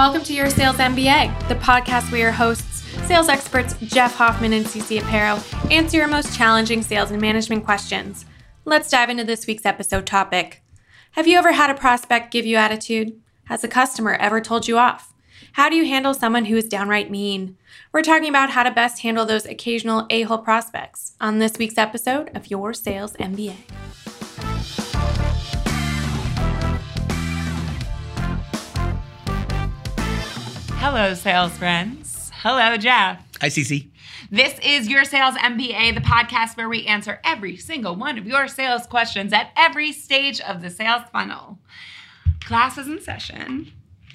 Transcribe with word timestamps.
Welcome 0.00 0.22
to 0.22 0.34
Your 0.34 0.48
Sales 0.48 0.76
MBA, 0.76 1.48
the 1.48 1.56
podcast 1.56 2.10
where 2.10 2.22
your 2.22 2.32
hosts, 2.32 2.84
sales 3.06 3.28
experts 3.28 3.74
Jeff 3.82 4.14
Hoffman 4.14 4.54
and 4.54 4.64
CC 4.64 4.98
Aparo, 4.98 5.70
answer 5.70 5.98
your 5.98 6.08
most 6.08 6.34
challenging 6.34 6.80
sales 6.80 7.10
and 7.10 7.20
management 7.20 7.66
questions. 7.66 8.24
Let's 8.64 8.88
dive 8.88 9.10
into 9.10 9.24
this 9.24 9.46
week's 9.46 9.66
episode 9.66 10.06
topic. 10.06 10.62
Have 11.10 11.26
you 11.26 11.36
ever 11.36 11.52
had 11.52 11.68
a 11.68 11.74
prospect 11.74 12.30
give 12.30 12.46
you 12.46 12.56
attitude? 12.56 13.20
Has 13.44 13.62
a 13.62 13.68
customer 13.68 14.14
ever 14.14 14.40
told 14.40 14.66
you 14.66 14.78
off? 14.78 15.12
How 15.52 15.68
do 15.68 15.76
you 15.76 15.84
handle 15.84 16.14
someone 16.14 16.46
who 16.46 16.56
is 16.56 16.66
downright 16.66 17.10
mean? 17.10 17.58
We're 17.92 18.00
talking 18.00 18.30
about 18.30 18.48
how 18.48 18.62
to 18.62 18.70
best 18.70 19.02
handle 19.02 19.26
those 19.26 19.44
occasional 19.44 20.06
a 20.08 20.22
hole 20.22 20.38
prospects 20.38 21.12
on 21.20 21.40
this 21.40 21.58
week's 21.58 21.76
episode 21.76 22.34
of 22.34 22.50
Your 22.50 22.72
Sales 22.72 23.12
MBA. 23.18 23.56
Hello, 30.82 31.12
sales 31.12 31.52
friends. 31.58 32.32
Hello, 32.36 32.78
Jeff. 32.78 33.22
Hi, 33.42 33.48
Cece. 33.48 33.90
This 34.30 34.58
is 34.60 34.88
Your 34.88 35.04
Sales 35.04 35.34
MBA, 35.34 35.94
the 35.94 36.00
podcast 36.00 36.56
where 36.56 36.70
we 36.70 36.86
answer 36.86 37.20
every 37.22 37.58
single 37.58 37.94
one 37.96 38.16
of 38.16 38.26
your 38.26 38.48
sales 38.48 38.86
questions 38.86 39.34
at 39.34 39.50
every 39.58 39.92
stage 39.92 40.40
of 40.40 40.62
the 40.62 40.70
sales 40.70 41.02
funnel. 41.12 41.58
Class 42.40 42.78
is 42.78 42.88
in 42.88 42.98
session, 43.02 43.70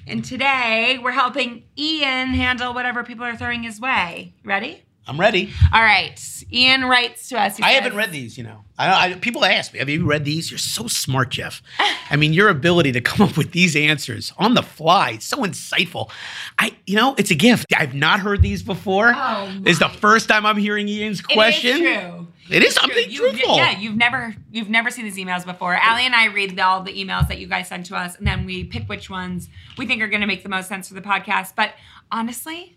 and 0.08 0.24
today 0.24 0.98
we're 1.00 1.12
helping 1.12 1.62
Ian 1.78 2.30
handle 2.30 2.74
whatever 2.74 3.04
people 3.04 3.24
are 3.24 3.36
throwing 3.36 3.62
his 3.62 3.80
way. 3.80 4.34
Ready? 4.44 4.82
I'm 5.08 5.20
ready. 5.20 5.52
All 5.72 5.82
right. 5.82 6.20
Ian 6.52 6.84
writes 6.84 7.28
to 7.28 7.36
us. 7.40 7.60
I 7.60 7.72
says- 7.72 7.82
haven't 7.82 7.96
read 7.96 8.12
these, 8.12 8.36
you 8.36 8.44
know. 8.44 8.62
I, 8.78 9.10
I, 9.10 9.14
people 9.14 9.44
ask 9.44 9.72
me, 9.72 9.78
have 9.78 9.88
you 9.88 10.04
read 10.04 10.24
these? 10.24 10.50
You're 10.50 10.58
so 10.58 10.86
smart, 10.86 11.30
Jeff. 11.30 11.62
I 12.10 12.16
mean, 12.16 12.32
your 12.34 12.48
ability 12.50 12.92
to 12.92 13.00
come 13.00 13.26
up 13.26 13.36
with 13.36 13.52
these 13.52 13.74
answers 13.74 14.32
on 14.36 14.52
the 14.54 14.62
fly, 14.62 15.12
it's 15.12 15.24
so 15.24 15.38
insightful. 15.38 16.10
I, 16.58 16.76
you 16.86 16.96
know, 16.96 17.14
it's 17.16 17.30
a 17.30 17.34
gift. 17.34 17.72
I've 17.76 17.94
not 17.94 18.20
heard 18.20 18.42
these 18.42 18.62
before. 18.62 19.12
Oh, 19.16 19.50
is 19.64 19.78
the 19.78 19.88
first 19.88 20.28
time 20.28 20.44
I'm 20.44 20.58
hearing 20.58 20.88
Ian's 20.88 21.20
question. 21.22 21.70
It 21.78 21.86
is 21.86 22.02
true. 22.02 22.26
It 22.50 22.62
is 22.62 22.68
It's 22.70 22.74
true. 22.78 22.92
something 22.94 23.10
You- 23.10 23.18
truthful. 23.30 23.56
Yeah, 23.56 23.78
you've 23.78 23.96
never 23.96 24.34
you've 24.52 24.68
never 24.68 24.90
seen 24.90 25.04
these 25.04 25.16
emails 25.16 25.44
before. 25.46 25.74
Allie 25.74 26.04
and 26.04 26.14
I 26.14 26.26
read 26.26 26.60
all 26.60 26.82
the 26.82 26.92
emails 26.92 27.28
that 27.28 27.38
you 27.38 27.46
guys 27.46 27.68
send 27.68 27.86
to 27.86 27.96
us, 27.96 28.16
and 28.18 28.26
then 28.26 28.44
we 28.44 28.64
pick 28.64 28.88
which 28.88 29.08
ones 29.08 29.48
we 29.78 29.86
think 29.86 30.02
are 30.02 30.08
going 30.08 30.20
to 30.20 30.26
make 30.26 30.42
the 30.42 30.48
most 30.50 30.68
sense 30.68 30.88
for 30.88 30.94
the 30.94 31.00
podcast. 31.00 31.54
But 31.56 31.72
honestly, 32.12 32.75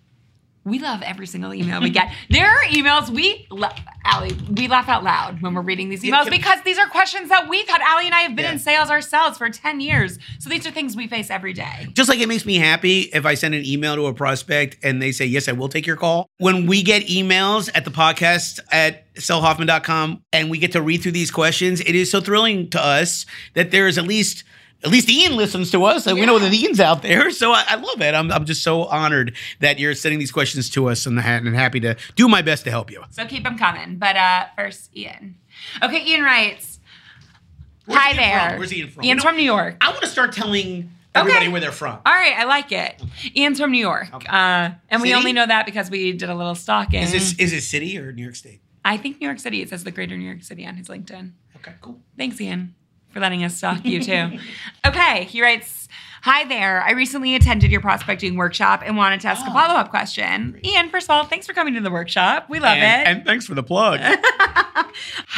we 0.70 0.80
love 0.80 1.02
every 1.02 1.28
single 1.28 1.54
email 1.54 1.82
we 1.82 1.90
get. 1.90 2.12
there 2.30 2.50
are 2.50 2.64
emails 2.66 3.10
we, 3.10 3.48
la- 3.50 3.74
Allie, 4.06 4.36
we 4.52 4.68
laugh 4.68 4.88
out 4.90 5.04
loud 5.04 5.42
when 5.42 5.54
we're 5.54 5.62
reading 5.62 5.90
these 5.90 6.04
emails 6.04 6.30
because 6.30 6.62
these 6.64 6.78
are 6.78 6.88
questions 6.88 7.30
that 7.30 7.50
we've 7.50 7.68
had. 7.68 7.82
Allie 7.82 8.06
and 8.06 8.16
I 8.16 8.22
have 8.22 8.36
been 8.36 8.46
Yeah. 8.46 8.52
in 8.54 8.60
sales 8.60 8.90
ourselves 8.90 9.38
for 9.38 9.50
ten 9.50 9.80
years, 9.80 10.20
so 10.40 10.50
these 10.50 10.66
are 10.68 10.72
things 10.72 10.96
we 10.96 11.08
face 11.08 11.30
every 11.30 11.54
day. 11.54 11.88
Just 11.94 12.10
like 12.10 12.20
it 12.20 12.28
makes 12.28 12.46
me 12.46 12.56
happy 12.56 13.02
if 13.14 13.26
I 13.26 13.34
send 13.34 13.54
an 13.56 13.66
email 13.66 13.96
to 13.96 14.06
a 14.08 14.14
prospect 14.14 14.78
and 14.84 15.02
they 15.02 15.12
say, 15.12 15.26
Yes, 15.26 15.48
I 15.48 15.52
will 15.54 15.70
take 15.70 15.86
your 15.86 15.98
call. 15.98 16.28
When 16.38 16.66
we 16.66 16.84
get 16.84 17.04
emails 17.08 17.70
at 17.74 17.86
the 17.86 17.92
podcast 17.92 18.60
at 18.72 19.06
sellhoffman.com 19.16 20.22
and 20.34 20.50
we 20.50 20.58
get 20.58 20.72
to 20.74 20.82
read 20.82 21.02
through 21.02 21.12
these 21.14 21.32
questions, 21.32 21.82
it 21.82 21.96
is 21.96 22.10
so 22.12 22.22
thrilling 22.22 22.70
to 22.72 22.84
us 22.84 23.26
that 23.54 23.72
there 23.72 23.88
is 23.88 23.98
at 23.98 24.06
least 24.06 24.44
at 24.84 24.90
least 24.90 25.10
Ian 25.10 25.36
listens 25.36 25.72
to 25.72 25.84
us, 25.84 26.08
and 26.08 26.18
we 26.18 26.26
know 26.26 26.38
Yeah. 26.38 26.50
that 26.50 26.54
Ian's 26.54 26.80
out 26.80 27.02
there. 27.02 27.32
So 27.32 27.52
I, 27.52 27.64
I 27.68 27.76
love 27.76 28.02
it. 28.02 28.14
I'm, 28.16 28.32
I'm 28.32 28.46
just 28.46 28.64
so 28.64 28.84
honored 28.86 29.36
that 29.60 29.78
you're 29.80 29.94
sending 29.96 30.20
these 30.20 30.32
questions 30.32 30.70
to 30.72 30.88
us 30.90 31.06
and, 31.06 31.20
and 31.20 31.56
happy 31.56 31.80
to 31.82 31.96
do 32.16 32.28
my 32.28 32.42
best 32.42 32.64
to 32.64 32.72
help 32.72 32.90
you. 32.92 33.04
So 33.12 33.26
keep 33.26 33.44
them 33.44 33.58
coming. 33.58 33.98
But 33.98 34.16
uh, 34.16 34.46
first, 34.56 34.96
Ian. 34.96 35.36
Okay, 35.84 36.06
Ian 36.06 36.24
writes. 36.24 36.80
Where's 37.86 38.00
Hi 38.00 38.08
Ian 38.10 38.18
there. 38.18 38.50
from? 38.52 38.58
Where's 38.60 38.74
Ian 38.74 38.90
from? 38.90 39.04
Ian's 39.04 39.08
You 39.08 39.16
know, 39.16 39.22
from 39.30 39.38
New 39.38 39.44
York. 39.44 39.78
I 39.82 39.90
want 39.90 40.02
to 40.02 40.08
start 40.08 40.32
telling 40.34 40.92
everybody 41.16 41.46
Okay. 41.46 41.52
where 41.52 41.60
they're 41.62 41.72
from. 41.72 42.00
All 42.06 42.14
right, 42.14 42.34
I 42.38 42.44
like 42.46 42.72
it. 42.72 43.02
Ian's 43.36 43.60
from 43.60 43.72
New 43.72 43.80
York, 43.80 44.08
Okay. 44.14 44.28
uh, 44.30 44.72
and 44.90 45.02
we 45.02 45.14
only 45.14 45.34
know 45.34 45.46
that 45.46 45.66
because 45.66 45.90
we 45.90 46.12
did 46.14 46.30
a 46.30 46.36
little 46.36 46.56
stalking. 46.56 47.02
Is 47.02 47.12
this 47.12 47.34
is 47.40 47.52
it 47.52 47.62
city 47.62 47.98
or 47.98 48.12
New 48.12 48.24
York 48.24 48.36
State? 48.36 48.62
I 48.86 48.96
think 48.98 49.20
New 49.20 49.28
York 49.28 49.40
City. 49.40 49.62
It 49.62 49.70
says 49.70 49.84
the 49.84 49.92
Greater 49.92 50.16
New 50.16 50.26
York 50.26 50.44
City 50.44 50.66
on 50.66 50.76
his 50.76 50.88
LinkedIn. 50.88 51.32
Okay, 51.58 51.74
cool. 51.82 52.00
Thanks, 52.18 52.40
Ian, 52.40 52.76
for 53.12 53.20
letting 53.20 53.44
us 53.44 53.56
stalk 53.58 53.86
you 53.86 54.02
too. 54.04 54.38
okay, 54.86 55.26
he 55.26 55.42
writes. 55.42 55.78
Hi 56.24 56.44
there. 56.44 56.82
I 56.84 56.92
recently 56.92 57.34
attended 57.36 57.72
your 57.72 57.80
prospecting 57.80 58.36
workshop 58.36 58.84
and 58.86 58.98
wanted 58.98 59.22
to 59.22 59.30
ask 59.30 59.46
a 59.48 59.50
Oh. 59.50 59.54
follow 59.54 59.76
up 59.76 59.90
question. 59.90 60.60
Ian, 60.66 60.90
first 60.90 61.06
of 61.06 61.12
all, 61.12 61.24
thanks 61.24 61.48
for 61.48 61.54
coming 61.54 61.76
to 61.76 61.80
the 61.80 61.90
workshop. 61.90 62.48
We 62.50 62.60
love 62.60 62.78
and, 62.78 63.02
it. 63.02 63.08
and 63.10 63.26
thanks 63.26 63.46
for 63.48 63.56
the 63.56 63.64
plug. 63.64 64.02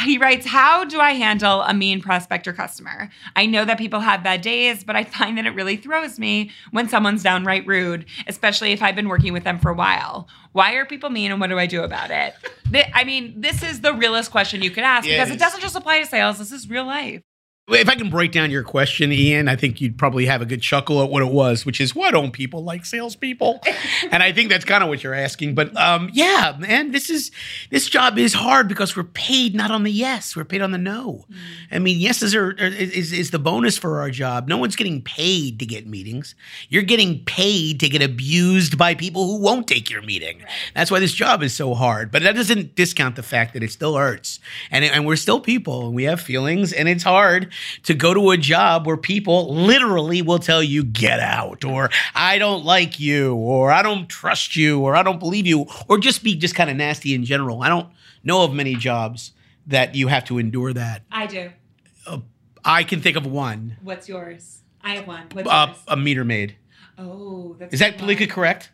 He 0.04 0.18
writes, 0.18 0.46
How 0.46 0.84
do 0.84 0.98
I 0.98 1.12
handle 1.12 1.60
a 1.62 1.72
mean 1.74 2.00
prospect 2.00 2.48
or 2.48 2.52
customer? 2.52 3.10
I 3.36 3.46
know 3.46 3.64
that 3.64 3.78
people 3.78 4.00
have 4.00 4.24
bad 4.24 4.40
days, 4.40 4.82
but 4.82 4.96
I 4.96 5.04
find 5.04 5.38
that 5.38 5.46
it 5.46 5.54
really 5.54 5.76
throws 5.76 6.18
me 6.18 6.50
when 6.72 6.88
someone's 6.88 7.22
downright 7.22 7.64
rude, 7.66 8.06
especially 8.26 8.72
if 8.72 8.82
I've 8.82 8.96
been 8.96 9.08
working 9.08 9.32
with 9.32 9.44
them 9.44 9.58
for 9.60 9.70
a 9.70 9.74
while. 9.74 10.26
Why 10.52 10.72
are 10.74 10.84
people 10.86 11.10
mean 11.10 11.30
and 11.30 11.40
what 11.40 11.50
do 11.50 11.58
I 11.58 11.66
do 11.66 11.82
about 11.82 12.10
it? 12.10 12.34
I 12.94 13.04
mean, 13.04 13.34
this 13.40 13.62
is 13.62 13.82
the 13.82 13.92
realest 13.94 14.30
question 14.32 14.62
you 14.62 14.70
could 14.70 14.84
ask 14.84 15.06
Yeah, 15.06 15.14
it 15.14 15.16
because 15.18 15.30
it 15.30 15.34
is. 15.34 15.40
doesn't 15.40 15.60
just 15.60 15.76
apply 15.76 16.00
to 16.00 16.06
sales, 16.06 16.38
this 16.38 16.50
is 16.50 16.68
real 16.68 16.86
life. 16.86 17.22
If 17.74 17.88
I 17.88 17.94
can 17.94 18.10
break 18.10 18.32
down 18.32 18.50
your 18.50 18.62
question, 18.62 19.12
Ian, 19.12 19.48
I 19.48 19.56
think 19.56 19.80
you'd 19.80 19.96
probably 19.96 20.26
have 20.26 20.42
a 20.42 20.46
good 20.46 20.62
chuckle 20.62 21.02
at 21.02 21.10
what 21.10 21.22
it 21.22 21.30
was, 21.30 21.64
which 21.64 21.80
is 21.80 21.94
why 21.94 22.10
don't 22.10 22.32
people 22.32 22.64
like 22.64 22.84
salespeople? 22.84 23.60
and 24.10 24.22
I 24.22 24.32
think 24.32 24.50
that's 24.50 24.64
kind 24.64 24.82
of 24.82 24.88
what 24.88 25.02
you're 25.02 25.14
asking. 25.14 25.54
But 25.54 25.76
um, 25.76 26.10
yeah, 26.12 26.56
man, 26.58 26.90
this 26.90 27.08
is 27.08 27.30
this 27.70 27.88
job 27.88 28.18
is 28.18 28.34
hard 28.34 28.68
because 28.68 28.96
we're 28.96 29.04
paid 29.04 29.54
not 29.54 29.70
on 29.70 29.84
the 29.84 29.90
yes, 29.90 30.36
we're 30.36 30.44
paid 30.44 30.60
on 30.60 30.72
the 30.72 30.78
no. 30.78 31.24
I 31.70 31.78
mean, 31.78 31.98
yeses 31.98 32.34
are, 32.34 32.48
are 32.50 32.56
is, 32.58 33.12
is 33.12 33.30
the 33.30 33.38
bonus 33.38 33.78
for 33.78 34.00
our 34.00 34.10
job. 34.10 34.48
No 34.48 34.58
one's 34.58 34.76
getting 34.76 35.00
paid 35.00 35.58
to 35.60 35.66
get 35.66 35.86
meetings. 35.86 36.34
You're 36.68 36.82
getting 36.82 37.24
paid 37.24 37.80
to 37.80 37.88
get 37.88 38.02
abused 38.02 38.76
by 38.76 38.94
people 38.94 39.26
who 39.26 39.42
won't 39.42 39.66
take 39.66 39.90
your 39.90 40.02
meeting. 40.02 40.42
That's 40.74 40.90
why 40.90 41.00
this 41.00 41.12
job 41.12 41.42
is 41.42 41.54
so 41.54 41.74
hard. 41.74 42.10
But 42.10 42.22
that 42.22 42.34
doesn't 42.34 42.74
discount 42.74 43.16
the 43.16 43.22
fact 43.22 43.54
that 43.54 43.62
it 43.62 43.72
still 43.72 43.96
hurts, 43.96 44.40
and 44.70 44.84
and 44.84 45.06
we're 45.06 45.16
still 45.16 45.40
people, 45.40 45.86
and 45.86 45.94
we 45.94 46.04
have 46.04 46.20
feelings, 46.20 46.72
and 46.72 46.88
it's 46.88 47.02
hard 47.02 47.52
to 47.84 47.94
go 47.94 48.14
to 48.14 48.30
a 48.30 48.36
job 48.36 48.86
where 48.86 48.96
people 48.96 49.54
literally 49.54 50.22
will 50.22 50.38
tell 50.38 50.62
you 50.62 50.84
get 50.84 51.20
out, 51.20 51.64
or 51.64 51.90
I 52.14 52.38
don't 52.38 52.64
like 52.64 53.00
you, 53.00 53.34
or 53.34 53.70
I 53.70 53.82
don't 53.82 54.08
trust 54.08 54.56
you, 54.56 54.80
or 54.80 54.96
I 54.96 55.02
don't 55.02 55.18
believe 55.18 55.46
you, 55.46 55.66
or 55.88 55.98
just 55.98 56.22
be 56.22 56.34
just 56.34 56.54
kind 56.54 56.70
of 56.70 56.76
nasty 56.76 57.14
in 57.14 57.24
general. 57.24 57.62
I 57.62 57.68
don't 57.68 57.88
know 58.24 58.44
of 58.44 58.52
many 58.52 58.74
jobs 58.74 59.32
that 59.66 59.94
you 59.94 60.08
have 60.08 60.24
to 60.26 60.38
endure 60.38 60.72
that. 60.72 61.02
I 61.10 61.26
do. 61.26 61.50
I 62.64 62.84
can 62.84 63.00
think 63.00 63.16
of 63.16 63.26
one, 63.26 63.76
What's 63.82 64.08
yours? 64.08 64.60
I 64.84 64.94
have 64.96 65.06
one. 65.06 65.26
What's 65.32 65.48
uh, 65.48 65.74
a 65.88 65.96
meter 65.96 66.24
maid. 66.24 66.56
Oh, 66.98 67.56
that's 67.58 67.74
Is 67.74 67.80
that 67.80 67.98
politically 67.98 68.26
correct? 68.26 68.70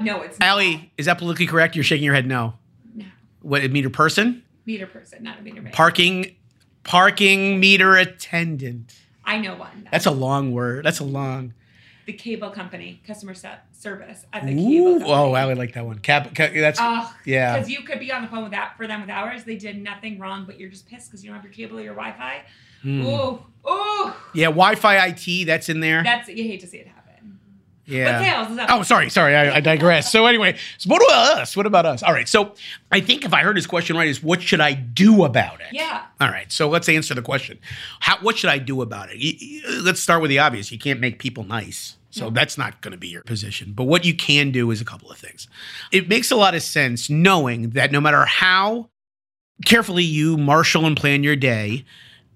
No, 0.00 0.22
it's 0.22 0.38
Allie, 0.40 0.92
is 0.98 1.06
that 1.06 1.18
politically 1.18 1.46
correct? 1.46 1.76
You're 1.76 1.84
shaking 1.84 2.04
your 2.04 2.14
head 2.14 2.26
no. 2.26 2.54
No. 2.94 3.06
What 3.42 3.64
a 3.64 3.68
meter 3.68 3.90
person? 3.90 4.42
Meter 4.66 4.86
person, 4.86 5.22
not 5.22 5.38
a 5.38 5.42
meter 5.42 5.62
maid. 5.62 5.72
Parking 5.72 6.34
parking 6.84 7.58
meter 7.60 7.96
attendant. 7.96 8.94
I 9.24 9.38
know 9.38 9.56
one. 9.56 9.88
That's 9.90 10.06
a 10.06 10.10
long 10.10 10.52
word. 10.52 10.84
That's 10.84 11.00
a 11.00 11.04
long. 11.04 11.54
the 12.06 12.12
cable 12.12 12.50
company, 12.50 13.00
customer 13.06 13.32
se- 13.32 13.60
service 13.72 14.26
at 14.32 14.44
the 14.44 14.52
Ooh, 14.52 14.56
cable 14.56 14.92
company. 14.98 15.10
oh, 15.12 15.34
Allie 15.34 15.54
like 15.54 15.72
that 15.72 15.86
one. 15.86 15.98
Cap, 16.00 16.34
cap 16.34 16.52
that's 16.54 16.78
Oh, 16.82 17.10
yeah. 17.24 17.54
Because 17.56 17.70
you 17.70 17.80
could 17.82 17.98
be 17.98 18.12
on 18.12 18.20
the 18.22 18.28
phone 18.28 18.42
with 18.42 18.52
that 18.52 18.76
for 18.76 18.86
them 18.86 19.00
with 19.00 19.08
hours. 19.10 19.44
They 19.44 19.56
did 19.56 19.82
nothing 19.82 20.18
wrong, 20.18 20.44
but 20.44 20.60
you're 20.60 20.68
just 20.68 20.86
pissed 20.86 21.10
because 21.10 21.24
you 21.24 21.30
don't 21.30 21.36
have 21.36 21.44
your 21.44 21.52
cable 21.54 21.78
or 21.78 21.82
your 21.82 21.94
Wi-Fi. 21.94 22.42
Mm. 22.84 23.04
Ooh, 23.06 23.70
ooh. 23.70 24.12
Yeah, 24.34 24.48
Wi-Fi 24.48 25.06
IT. 25.06 25.46
That's 25.46 25.70
in 25.70 25.80
there. 25.80 26.02
That's 26.02 26.28
you 26.28 26.44
hate 26.44 26.60
to 26.60 26.66
see 26.66 26.76
it 26.76 26.86
happen. 26.88 27.03
Yeah. 27.86 28.18
What 28.18 28.26
sales 28.26 28.50
is 28.52 28.58
up? 28.58 28.70
Oh, 28.70 28.82
sorry, 28.82 29.10
sorry, 29.10 29.34
I, 29.34 29.56
I 29.56 29.60
digress. 29.60 30.10
So 30.10 30.26
anyway, 30.26 30.56
so 30.78 30.88
what 30.88 31.02
about 31.02 31.38
us? 31.38 31.56
What 31.56 31.66
about 31.66 31.86
us? 31.86 32.02
All 32.02 32.12
right. 32.12 32.28
So 32.28 32.54
I 32.90 33.00
think 33.00 33.24
if 33.24 33.34
I 33.34 33.42
heard 33.42 33.56
his 33.56 33.66
question 33.66 33.96
right, 33.96 34.08
is 34.08 34.22
what 34.22 34.42
should 34.42 34.60
I 34.60 34.72
do 34.72 35.24
about 35.24 35.60
it? 35.60 35.68
Yeah. 35.72 36.04
All 36.20 36.28
right. 36.28 36.50
So 36.50 36.68
let's 36.68 36.88
answer 36.88 37.14
the 37.14 37.22
question. 37.22 37.58
How? 38.00 38.18
What 38.18 38.38
should 38.38 38.50
I 38.50 38.58
do 38.58 38.82
about 38.82 39.08
it? 39.10 39.82
Let's 39.82 40.00
start 40.00 40.22
with 40.22 40.30
the 40.30 40.38
obvious. 40.38 40.72
You 40.72 40.78
can't 40.78 41.00
make 41.00 41.18
people 41.18 41.44
nice. 41.44 41.96
So 42.10 42.30
that's 42.30 42.56
not 42.56 42.80
going 42.80 42.92
to 42.92 42.98
be 42.98 43.08
your 43.08 43.24
position. 43.24 43.72
But 43.72 43.84
what 43.84 44.04
you 44.04 44.14
can 44.14 44.52
do 44.52 44.70
is 44.70 44.80
a 44.80 44.84
couple 44.84 45.10
of 45.10 45.18
things. 45.18 45.48
It 45.90 46.08
makes 46.08 46.30
a 46.30 46.36
lot 46.36 46.54
of 46.54 46.62
sense 46.62 47.10
knowing 47.10 47.70
that 47.70 47.90
no 47.90 48.00
matter 48.00 48.24
how 48.24 48.90
carefully 49.64 50.04
you 50.04 50.36
marshal 50.36 50.86
and 50.86 50.96
plan 50.96 51.24
your 51.24 51.34
day, 51.34 51.84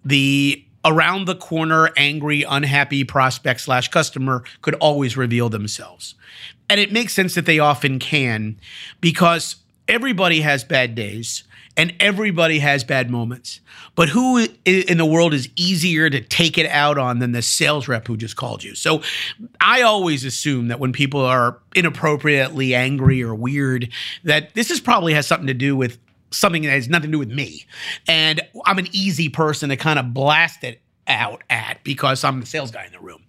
the 0.04 0.64
around 0.84 1.26
the 1.26 1.34
corner 1.34 1.90
angry 1.96 2.42
unhappy 2.42 3.04
prospect 3.04 3.60
slash 3.60 3.88
customer 3.88 4.44
could 4.62 4.74
always 4.74 5.16
reveal 5.16 5.48
themselves. 5.48 6.14
And 6.70 6.80
it 6.80 6.92
makes 6.92 7.12
sense 7.12 7.34
that 7.34 7.46
they 7.46 7.58
often 7.58 7.98
can 7.98 8.58
because 9.00 9.56
everybody 9.88 10.40
has 10.40 10.64
bad 10.64 10.94
days 10.94 11.44
and 11.78 11.94
everybody 12.00 12.58
has 12.58 12.82
bad 12.82 13.08
moments. 13.08 13.60
But 13.94 14.08
who 14.08 14.46
in 14.64 14.98
the 14.98 15.06
world 15.06 15.32
is 15.32 15.48
easier 15.54 16.10
to 16.10 16.20
take 16.20 16.58
it 16.58 16.66
out 16.66 16.98
on 16.98 17.20
than 17.20 17.32
the 17.32 17.40
sales 17.40 17.86
rep 17.86 18.06
who 18.06 18.16
just 18.16 18.36
called 18.36 18.62
you? 18.64 18.74
So 18.74 19.02
i 19.60 19.82
always 19.82 20.24
assume 20.24 20.68
that 20.68 20.80
when 20.80 20.92
people 20.92 21.20
are 21.20 21.58
inappropriately 21.74 22.74
angry 22.74 23.22
or 23.22 23.34
weird 23.34 23.90
that 24.24 24.54
this 24.54 24.70
is 24.70 24.80
probably 24.80 25.14
has 25.14 25.26
something 25.26 25.46
to 25.46 25.54
do 25.54 25.76
with 25.76 25.98
something 26.30 26.62
that 26.62 26.70
has 26.70 26.88
nothing 26.88 27.10
to 27.10 27.12
do 27.12 27.18
with 27.18 27.30
me. 27.30 27.64
And 28.06 28.40
I'm 28.66 28.78
an 28.78 28.88
easy 28.92 29.28
person 29.28 29.68
to 29.70 29.76
kind 29.76 29.98
of 29.98 30.12
blast 30.12 30.64
it 30.64 30.80
out 31.06 31.42
at 31.50 31.82
because 31.84 32.22
I'm 32.24 32.40
the 32.40 32.46
sales 32.46 32.70
guy 32.70 32.84
in 32.84 32.92
the 32.92 33.00
room. 33.00 33.22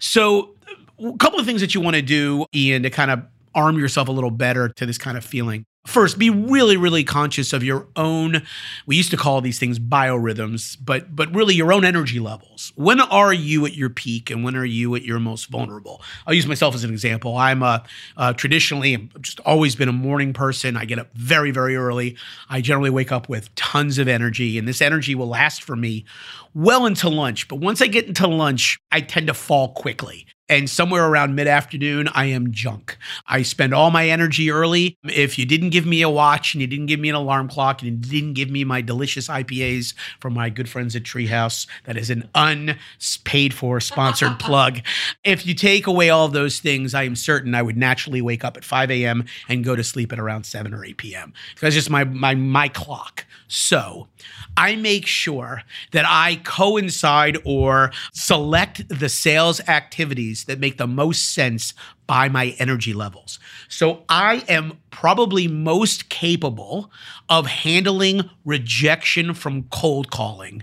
So 0.00 0.54
a 0.98 1.16
couple 1.16 1.38
of 1.38 1.46
things 1.46 1.60
that 1.60 1.74
you 1.74 1.80
want 1.80 1.96
to 1.96 2.02
do, 2.02 2.46
Ian, 2.54 2.82
to 2.82 2.90
kind 2.90 3.10
of 3.10 3.22
arm 3.54 3.78
yourself 3.78 4.08
a 4.08 4.12
little 4.12 4.30
better 4.30 4.68
to 4.68 4.86
this 4.86 4.98
kind 4.98 5.16
of 5.16 5.24
feeling. 5.24 5.64
First, 5.86 6.18
be 6.18 6.28
really, 6.28 6.76
really 6.76 7.04
conscious 7.04 7.54
of 7.54 7.64
your 7.64 7.88
own. 7.96 8.42
We 8.84 8.96
used 8.96 9.10
to 9.12 9.16
call 9.16 9.40
these 9.40 9.58
things 9.58 9.78
biorhythms, 9.78 10.76
but 10.78 11.16
but 11.16 11.34
really 11.34 11.54
your 11.54 11.72
own 11.72 11.86
energy 11.86 12.20
levels. 12.20 12.70
When 12.76 13.00
are 13.00 13.32
you 13.32 13.64
at 13.64 13.74
your 13.74 13.88
peak, 13.88 14.30
and 14.30 14.44
when 14.44 14.56
are 14.56 14.64
you 14.64 14.94
at 14.94 15.04
your 15.04 15.18
most 15.18 15.46
vulnerable? 15.46 16.02
I'll 16.26 16.34
use 16.34 16.46
myself 16.46 16.74
as 16.74 16.84
an 16.84 16.90
example. 16.90 17.34
I'm 17.34 17.62
a, 17.62 17.82
uh, 18.18 18.34
traditionally 18.34 19.08
just 19.22 19.40
always 19.40 19.74
been 19.74 19.88
a 19.88 19.92
morning 19.92 20.34
person. 20.34 20.76
I 20.76 20.84
get 20.84 20.98
up 20.98 21.08
very, 21.14 21.50
very 21.50 21.76
early. 21.76 22.14
I 22.50 22.60
generally 22.60 22.90
wake 22.90 23.10
up 23.10 23.30
with 23.30 23.52
tons 23.54 23.96
of 23.96 24.06
energy, 24.06 24.58
and 24.58 24.68
this 24.68 24.82
energy 24.82 25.14
will 25.14 25.28
last 25.28 25.62
for 25.62 25.76
me 25.76 26.04
well 26.52 26.84
into 26.84 27.08
lunch. 27.08 27.48
But 27.48 27.56
once 27.56 27.80
I 27.80 27.86
get 27.86 28.06
into 28.06 28.26
lunch, 28.26 28.78
I 28.92 29.00
tend 29.00 29.28
to 29.28 29.34
fall 29.34 29.72
quickly 29.72 30.26
and 30.50 30.68
somewhere 30.68 31.06
around 31.06 31.36
mid 31.36 31.46
afternoon, 31.46 32.08
I 32.12 32.26
am 32.26 32.50
junk. 32.50 32.98
I 33.28 33.42
spend 33.42 33.72
all 33.72 33.92
my 33.92 34.08
energy 34.08 34.50
early. 34.50 34.98
If 35.04 35.38
you 35.38 35.46
didn't 35.46 35.70
give 35.70 35.86
me 35.86 36.02
a 36.02 36.10
watch 36.10 36.54
and 36.54 36.60
you 36.60 36.66
didn't 36.66 36.86
give 36.86 36.98
me 36.98 37.08
an 37.08 37.14
alarm 37.14 37.48
clock 37.48 37.80
and 37.80 37.90
you 37.90 37.96
didn't 37.96 38.34
give 38.34 38.50
me 38.50 38.64
my 38.64 38.80
delicious 38.80 39.28
IPAs 39.28 39.94
from 40.18 40.34
my 40.34 40.50
good 40.50 40.68
friends 40.68 40.96
at 40.96 41.04
Treehouse, 41.04 41.68
that 41.84 41.96
is 41.96 42.10
an 42.10 42.28
unpaid 42.34 43.54
for 43.54 43.78
sponsored 43.78 44.38
plug. 44.40 44.80
If 45.22 45.46
you 45.46 45.54
take 45.54 45.86
away 45.86 46.10
all 46.10 46.26
those 46.26 46.58
things, 46.58 46.94
I 46.94 47.04
am 47.04 47.14
certain 47.14 47.54
I 47.54 47.62
would 47.62 47.76
naturally 47.76 48.20
wake 48.20 48.44
up 48.44 48.56
at 48.56 48.64
5 48.64 48.90
a.m. 48.90 49.26
and 49.48 49.62
go 49.62 49.76
to 49.76 49.84
sleep 49.84 50.12
at 50.12 50.18
around 50.18 50.46
7 50.46 50.74
or 50.74 50.84
8 50.84 50.96
p.m. 50.96 51.32
That's 51.60 51.76
just 51.76 51.90
my 51.90 52.02
my 52.02 52.34
my 52.34 52.66
clock. 52.66 53.24
So 53.46 54.08
I 54.56 54.76
make 54.76 55.06
sure 55.06 55.62
that 55.92 56.04
I 56.08 56.40
coincide 56.44 57.38
or 57.44 57.90
select 58.12 58.88
the 58.88 59.08
sales 59.08 59.60
activities 59.68 60.39
that 60.44 60.58
make 60.58 60.78
the 60.78 60.86
most 60.86 61.34
sense 61.34 61.74
by 62.06 62.28
my 62.28 62.54
energy 62.58 62.92
levels. 62.92 63.38
So 63.68 64.04
I 64.08 64.44
am 64.48 64.78
probably 64.90 65.48
most 65.48 66.08
capable 66.08 66.90
of 67.28 67.46
handling 67.46 68.28
rejection 68.44 69.34
from 69.34 69.64
cold 69.64 70.10
calling 70.10 70.62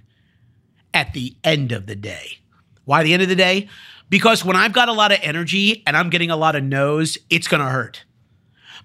at 0.93 1.13
the 1.13 1.35
end 1.43 1.71
of 1.71 1.85
the 1.85 1.95
day. 1.95 2.39
Why 2.85 3.03
the 3.03 3.13
end 3.13 3.23
of 3.23 3.29
the 3.29 3.35
day? 3.35 3.67
Because 4.09 4.45
when 4.45 4.55
I've 4.55 4.73
got 4.73 4.89
a 4.89 4.93
lot 4.93 5.11
of 5.11 5.19
energy 5.21 5.83
and 5.85 5.97
I'm 5.97 6.09
getting 6.09 6.31
a 6.31 6.37
lot 6.37 6.55
of 6.55 6.63
no's, 6.63 7.17
it's 7.29 7.47
gonna 7.47 7.69
hurt. 7.69 8.05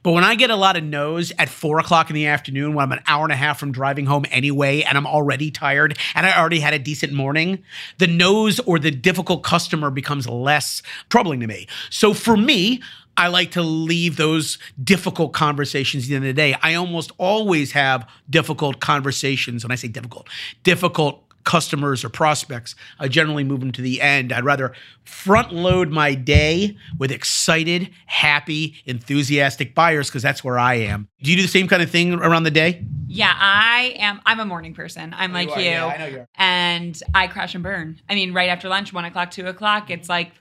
But 0.03 0.13
when 0.13 0.25
I 0.25 0.35
get 0.35 0.51
a 0.51 0.57
lot 0.57 0.77
of 0.77 0.85
no's 0.85 1.33
at 1.39 1.49
four 1.49 1.79
o'clock 1.79 2.11
in 2.11 2.15
the 2.15 2.27
afternoon, 2.27 2.75
when 2.75 2.83
I'm 2.83 2.93
an 2.93 3.03
hour 3.07 3.25
and 3.25 3.33
a 3.33 3.37
half 3.37 3.59
from 3.59 3.73
driving 3.73 4.07
home 4.07 4.25
anyway, 4.31 4.83
and 4.83 4.99
I'm 4.99 5.07
already 5.07 5.51
tired 5.51 5.97
and 6.15 6.27
I 6.27 6.39
already 6.39 6.61
had 6.61 6.75
a 6.75 6.79
decent 6.79 7.13
morning, 7.13 7.63
the 7.99 8.07
no's 8.07 8.59
or 8.61 8.79
the 8.79 8.91
difficult 8.91 9.45
customer 9.45 9.91
becomes 9.91 10.29
less 10.29 10.83
troubling 11.09 11.41
to 11.41 11.47
me. 11.47 11.69
So 11.91 12.15
for 12.15 12.37
me, 12.37 12.83
I 13.17 13.29
like 13.29 13.51
to 13.53 13.63
leave 13.63 14.17
those 14.17 14.59
difficult 14.83 15.33
conversations 15.33 16.05
at 16.05 16.09
the 16.09 16.17
end 16.17 16.25
of 16.25 16.29
the 16.29 16.33
day. 16.33 16.57
I 16.63 16.75
almost 16.75 17.13
always 17.19 17.73
have 17.73 18.09
difficult 18.29 18.81
conversations. 18.81 19.65
When 19.65 19.71
I 19.71 19.77
say 19.77 19.89
difficult, 19.89 20.29
difficult 20.63 21.23
customers 21.45 22.05
or 22.05 22.09
prospects, 22.09 22.75
I 22.99 23.09
generally 23.09 23.45
move 23.45 23.61
them 23.61 23.73
to 23.73 23.83
the 23.83 24.01
end. 24.01 24.33
I'd 24.33 24.45
rather 24.45 24.73
front 25.05 25.53
load 25.53 25.91
my 25.91 26.15
day 26.15 26.77
with 26.99 27.11
excited, 27.11 27.91
happy, 28.07 28.77
enthusiastic 28.87 29.75
buyers 29.75 30.09
because 30.09 30.23
that's 30.23 30.45
where 30.45 30.59
I 30.59 30.75
am. 30.75 31.09
Do 31.23 31.31
you 31.31 31.37
do 31.37 31.43
the 31.43 31.49
same 31.49 31.69
kind 31.69 31.83
of 31.83 31.91
thing 31.91 32.15
around 32.15 32.45
the 32.45 32.51
day? 32.51 32.85
Yeah, 33.09 33.35
I 33.37 33.95
am. 33.99 34.21
I'm 34.25 34.41
a 34.41 34.45
morning 34.45 34.75
person. 34.75 35.15
I'm 35.17 35.33
oh, 35.33 35.35
like 35.35 35.49
you 35.51 35.57
you. 35.57 35.71
Yeah, 35.71 35.87
I 35.87 35.99
know 35.99 36.07
you 36.07 36.19
are. 36.21 36.29
And 36.37 37.01
I 37.15 37.27
crash 37.27 37.55
and 37.55 37.63
burn. 37.63 38.01
I 38.09 38.15
mean, 38.15 38.33
right 38.33 38.49
after 38.49 38.69
lunch, 38.69 38.93
one 38.93 39.05
o'clock, 39.05 39.31
two 39.31 39.47
o'clock, 39.47 39.91
it's 39.91 40.09
like 40.09 40.33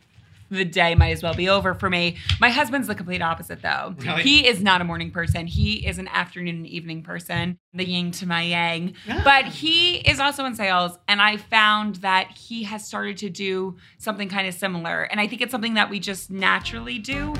the 0.51 0.65
day 0.65 0.93
might 0.95 1.11
as 1.11 1.23
well 1.23 1.33
be 1.33 1.49
over 1.49 1.73
for 1.73 1.89
me. 1.89 2.17
My 2.39 2.49
husband's 2.49 2.87
the 2.87 2.95
complete 2.95 3.21
opposite 3.21 3.61
though. 3.61 3.95
Really? 3.97 4.21
He 4.21 4.47
is 4.47 4.61
not 4.61 4.81
a 4.81 4.83
morning 4.83 5.11
person. 5.11 5.47
He 5.47 5.85
is 5.87 5.97
an 5.97 6.07
afternoon 6.09 6.57
and 6.57 6.67
evening 6.67 7.03
person, 7.03 7.57
the 7.73 7.85
yin 7.85 8.11
to 8.11 8.27
my 8.27 8.41
yang. 8.43 8.93
Ah. 9.09 9.21
But 9.23 9.45
he 9.45 9.97
is 9.97 10.19
also 10.19 10.45
in 10.45 10.55
sales 10.55 10.97
and 11.07 11.21
I 11.21 11.37
found 11.37 11.95
that 11.97 12.31
he 12.31 12.63
has 12.63 12.85
started 12.85 13.17
to 13.17 13.29
do 13.29 13.77
something 13.97 14.29
kind 14.29 14.47
of 14.47 14.53
similar. 14.53 15.03
And 15.03 15.19
I 15.19 15.27
think 15.27 15.41
it's 15.41 15.51
something 15.51 15.75
that 15.75 15.89
we 15.89 15.99
just 15.99 16.29
naturally 16.29 16.99
do. 16.99 17.33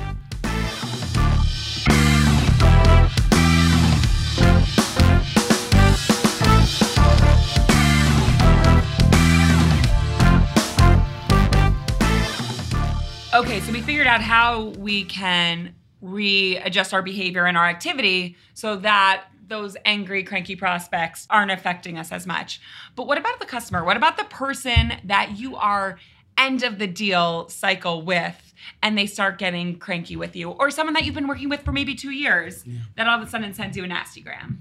Okay, 13.52 13.60
so 13.60 13.72
we 13.72 13.82
figured 13.82 14.06
out 14.06 14.22
how 14.22 14.68
we 14.78 15.04
can 15.04 15.74
readjust 16.00 16.94
our 16.94 17.02
behavior 17.02 17.44
and 17.44 17.54
our 17.54 17.66
activity 17.66 18.34
so 18.54 18.76
that 18.76 19.24
those 19.46 19.76
angry, 19.84 20.22
cranky 20.24 20.56
prospects 20.56 21.26
aren't 21.28 21.50
affecting 21.50 21.98
us 21.98 22.12
as 22.12 22.26
much. 22.26 22.62
But 22.96 23.06
what 23.06 23.18
about 23.18 23.40
the 23.40 23.44
customer? 23.44 23.84
What 23.84 23.98
about 23.98 24.16
the 24.16 24.24
person 24.24 24.94
that 25.04 25.36
you 25.36 25.54
are 25.56 25.98
end 26.38 26.62
of 26.62 26.78
the 26.78 26.86
deal 26.86 27.46
cycle 27.50 28.00
with 28.00 28.54
and 28.82 28.96
they 28.96 29.04
start 29.04 29.36
getting 29.36 29.78
cranky 29.78 30.16
with 30.16 30.34
you? 30.34 30.48
Or 30.52 30.70
someone 30.70 30.94
that 30.94 31.04
you've 31.04 31.14
been 31.14 31.28
working 31.28 31.50
with 31.50 31.60
for 31.60 31.72
maybe 31.72 31.94
two 31.94 32.10
years 32.10 32.64
that 32.96 33.06
all 33.06 33.20
of 33.20 33.28
a 33.28 33.30
sudden 33.30 33.52
sends 33.52 33.76
you 33.76 33.84
a 33.84 33.86
nasty 33.86 34.22
gram? 34.22 34.60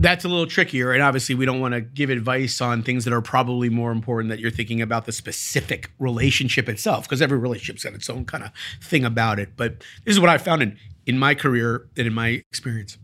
That's 0.00 0.24
a 0.24 0.28
little 0.28 0.46
trickier. 0.46 0.92
And 0.92 1.02
obviously, 1.02 1.34
we 1.34 1.44
don't 1.44 1.60
want 1.60 1.74
to 1.74 1.82
give 1.82 2.08
advice 2.08 2.62
on 2.62 2.82
things 2.82 3.04
that 3.04 3.12
are 3.12 3.20
probably 3.20 3.68
more 3.68 3.92
important 3.92 4.30
that 4.30 4.40
you're 4.40 4.50
thinking 4.50 4.80
about 4.80 5.04
the 5.04 5.12
specific 5.12 5.90
relationship 5.98 6.70
itself, 6.70 7.04
because 7.04 7.20
every 7.20 7.36
relationship's 7.36 7.84
got 7.84 7.92
its 7.92 8.08
own 8.08 8.24
kind 8.24 8.42
of 8.42 8.50
thing 8.82 9.04
about 9.04 9.38
it. 9.38 9.58
But 9.58 9.80
this 10.06 10.14
is 10.14 10.18
what 10.18 10.30
I 10.30 10.38
found 10.38 10.62
in, 10.62 10.78
in 11.04 11.18
my 11.18 11.34
career 11.34 11.86
and 11.98 12.06
in 12.06 12.14
my 12.14 12.28
experience. 12.50 12.96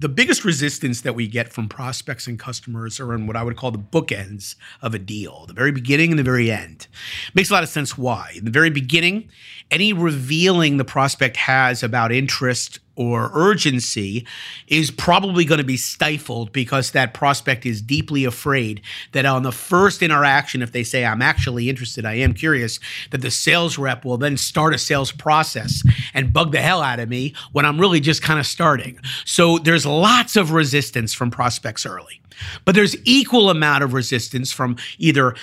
The 0.00 0.08
biggest 0.08 0.46
resistance 0.46 1.02
that 1.02 1.14
we 1.14 1.28
get 1.28 1.52
from 1.52 1.68
prospects 1.68 2.26
and 2.26 2.38
customers 2.38 2.98
are 2.98 3.14
in 3.14 3.26
what 3.26 3.36
I 3.36 3.42
would 3.42 3.56
call 3.56 3.70
the 3.70 3.78
bookends 3.78 4.56
of 4.80 4.94
a 4.94 4.98
deal, 4.98 5.44
the 5.46 5.52
very 5.52 5.72
beginning 5.72 6.10
and 6.10 6.18
the 6.18 6.24
very 6.24 6.50
end. 6.50 6.88
Makes 7.34 7.50
a 7.50 7.52
lot 7.52 7.62
of 7.62 7.68
sense 7.68 7.98
why. 7.98 8.32
In 8.34 8.46
the 8.46 8.50
very 8.50 8.70
beginning, 8.70 9.28
any 9.70 9.92
revealing 9.92 10.78
the 10.78 10.84
prospect 10.86 11.36
has 11.36 11.82
about 11.82 12.12
interest 12.12 12.80
or 12.96 13.30
urgency 13.34 14.26
is 14.68 14.90
probably 14.90 15.44
going 15.44 15.58
to 15.58 15.64
be 15.64 15.76
stifled 15.76 16.52
because 16.52 16.90
that 16.90 17.14
prospect 17.14 17.66
is 17.66 17.82
deeply 17.82 18.24
afraid 18.24 18.80
that 19.12 19.26
on 19.26 19.42
the 19.42 19.52
first 19.52 20.02
interaction, 20.02 20.62
if 20.62 20.72
they 20.72 20.84
say, 20.84 21.04
I'm 21.04 21.22
actually 21.22 21.68
interested, 21.68 22.04
I 22.04 22.14
am 22.14 22.34
curious, 22.34 22.78
that 23.10 23.20
the 23.20 23.30
sales 23.30 23.78
rep 23.78 24.04
will 24.04 24.18
then 24.18 24.36
start 24.36 24.74
a 24.74 24.78
sales 24.78 25.12
process 25.12 25.82
and 26.12 26.32
bug 26.32 26.52
the 26.52 26.60
hell 26.60 26.82
out 26.82 27.00
of 27.00 27.08
me 27.08 27.34
when 27.52 27.64
I'm 27.64 27.80
really 27.80 28.00
just 28.00 28.22
kind 28.22 28.38
of 28.38 28.46
starting. 28.46 28.98
So 29.24 29.58
there's 29.58 29.86
lots 29.86 30.36
of 30.36 30.52
resistance 30.52 31.12
from 31.14 31.30
prospects 31.30 31.86
early. 31.86 32.20
But 32.64 32.74
there's 32.74 32.96
equal 33.04 33.50
amount 33.50 33.84
of 33.84 33.92
resistance 33.92 34.52
from 34.52 34.76
either 34.98 35.34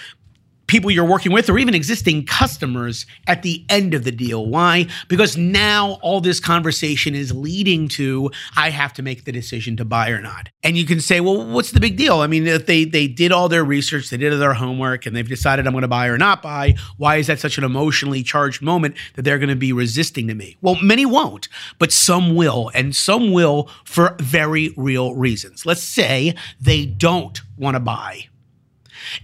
people 0.71 0.89
you're 0.89 1.03
working 1.03 1.33
with 1.33 1.49
or 1.49 1.59
even 1.59 1.75
existing 1.75 2.25
customers 2.25 3.05
at 3.27 3.41
the 3.41 3.65
end 3.67 3.93
of 3.93 4.05
the 4.05 4.11
deal. 4.11 4.45
Why? 4.45 4.87
Because 5.09 5.35
now 5.35 5.99
all 6.01 6.21
this 6.21 6.39
conversation 6.39 7.13
is 7.13 7.33
leading 7.33 7.89
to 7.89 8.31
I 8.55 8.69
have 8.69 8.93
to 8.93 9.03
make 9.03 9.25
the 9.25 9.33
decision 9.33 9.75
to 9.77 9.85
buy 9.85 10.09
or 10.11 10.21
not. 10.21 10.47
And 10.63 10.77
you 10.77 10.85
can 10.85 11.01
say, 11.01 11.19
well, 11.19 11.45
what's 11.45 11.71
the 11.71 11.81
big 11.81 11.97
deal? 11.97 12.21
I 12.21 12.27
mean, 12.27 12.47
if 12.47 12.67
they 12.67 12.85
they 12.85 13.09
did 13.09 13.33
all 13.33 13.49
their 13.49 13.65
research, 13.65 14.09
they 14.09 14.15
did 14.15 14.31
their 14.39 14.53
homework, 14.53 15.05
and 15.05 15.13
they've 15.13 15.27
decided 15.27 15.67
I'm 15.67 15.73
going 15.73 15.81
to 15.81 15.89
buy 15.89 16.07
or 16.07 16.17
not 16.17 16.41
buy, 16.41 16.75
why 16.95 17.17
is 17.17 17.27
that 17.27 17.39
such 17.39 17.57
an 17.57 17.65
emotionally 17.65 18.23
charged 18.23 18.61
moment 18.61 18.95
that 19.15 19.23
they're 19.23 19.39
going 19.39 19.49
to 19.49 19.57
be 19.57 19.73
resisting 19.73 20.29
to 20.29 20.35
me? 20.35 20.55
Well, 20.61 20.75
many 20.81 21.05
won't, 21.05 21.49
but 21.79 21.91
some 21.91 22.33
will, 22.33 22.71
and 22.73 22.95
some 22.95 23.33
will 23.33 23.69
for 23.83 24.15
very 24.21 24.73
real 24.77 25.15
reasons. 25.15 25.65
Let's 25.65 25.83
say 25.83 26.33
they 26.61 26.85
don't 26.85 27.41
want 27.57 27.75
to 27.75 27.81
buy. 27.81 28.30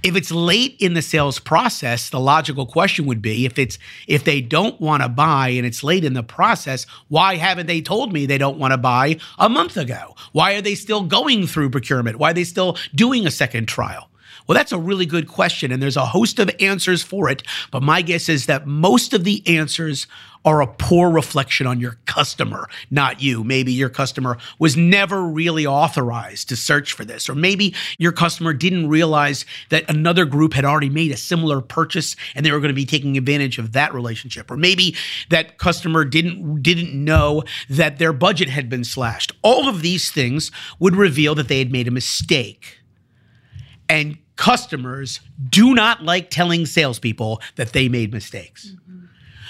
If 0.04 0.16
it's 0.16 0.32
late 0.32 0.76
in 0.80 0.94
the 0.94 1.02
sales 1.02 1.40
process, 1.40 2.10
the 2.10 2.20
logical 2.20 2.66
question 2.66 3.06
would 3.06 3.22
be 3.22 3.46
if 3.46 3.58
it's 3.58 3.78
if 4.08 4.24
they 4.24 4.42
don't 4.42 4.80
want 4.80 5.04
to 5.04 5.10
buy 5.10 5.50
and 5.50 5.66
it's 5.66 5.84
late 5.84 6.04
in 6.04 6.14
the 6.14 6.24
process, 6.24 6.86
why 7.08 7.36
haven't 7.36 7.68
they 7.68 7.82
told 7.82 8.14
me 8.14 8.26
they 8.26 8.38
don't 8.38 8.58
want 8.58 8.72
to 8.72 8.78
buy 8.78 9.18
a 9.38 9.50
month 9.50 9.78
ago? 9.78 10.16
Why 10.32 10.56
are 10.56 10.62
they 10.62 10.76
still 10.76 11.04
going 11.04 11.48
through 11.48 11.70
procurement? 11.70 12.18
Why 12.18 12.32
are 12.32 12.34
they 12.34 12.44
still 12.44 12.78
doing 12.96 13.26
a 13.26 13.32
second 13.32 13.68
trial? 13.68 14.10
Well, 14.48 14.56
that's 14.56 14.72
a 14.72 14.80
really 14.80 15.06
good 15.06 15.28
question, 15.28 15.72
and 15.72 15.82
there's 15.82 15.98
a 15.98 16.06
host 16.06 16.40
of 16.40 16.50
answers 16.60 17.04
for 17.04 17.30
it. 17.30 17.44
But 17.72 17.84
my 17.84 18.02
guess 18.02 18.30
is 18.30 18.46
that 18.46 18.66
most 18.66 19.14
of 19.14 19.24
the 19.24 19.44
answers 19.46 20.08
are 20.46 20.62
a 20.62 20.68
poor 20.68 21.10
reflection 21.10 21.68
on 21.68 21.82
your 21.82 21.98
customer, 22.06 22.70
not 22.90 23.22
you. 23.22 23.44
Maybe 23.44 23.74
your 23.74 23.90
customer 23.90 24.38
was 24.60 24.78
never 24.78 25.24
really 25.24 25.66
authorized 25.66 26.48
to 26.48 26.56
search 26.56 26.94
for 26.94 27.04
this, 27.04 27.28
or 27.28 27.36
maybe 27.36 27.76
your 27.98 28.14
customer 28.14 28.54
didn't 28.54 28.88
realize 28.88 29.46
that 29.70 29.90
another 29.90 30.24
group 30.24 30.54
had 30.54 30.64
already 30.64 30.90
made 30.90 31.12
a 31.12 31.18
similar 31.18 31.60
purchase 31.60 32.16
and 32.34 32.46
they 32.46 32.52
were 32.52 32.60
going 32.62 32.70
to 32.70 32.74
be 32.74 32.86
taking 32.86 33.18
advantage 33.18 33.58
of 33.58 33.74
that 33.74 33.94
relationship, 33.94 34.50
or 34.50 34.56
maybe 34.56 34.96
that 35.30 35.58
customer 35.58 36.06
didn't 36.06 36.62
didn't 36.62 36.94
know 36.94 37.44
that 37.70 37.98
their 37.98 38.14
budget 38.14 38.48
had 38.48 38.70
been 38.70 38.86
slashed. 38.86 39.34
All 39.42 39.68
of 39.68 39.82
these 39.82 40.12
things 40.12 40.50
would 40.80 40.96
reveal 40.96 41.36
that 41.36 41.50
they 41.50 41.60
had 41.60 41.74
made 41.74 41.90
a 41.90 41.92
mistake. 41.92 42.80
And 43.90 44.18
customers 44.38 45.20
do 45.50 45.74
not 45.74 46.04
like 46.04 46.30
telling 46.30 46.66
salespeople 46.66 47.42
that 47.56 47.74
they 47.74 47.90
made 47.90 48.14
mistakes. 48.14 48.74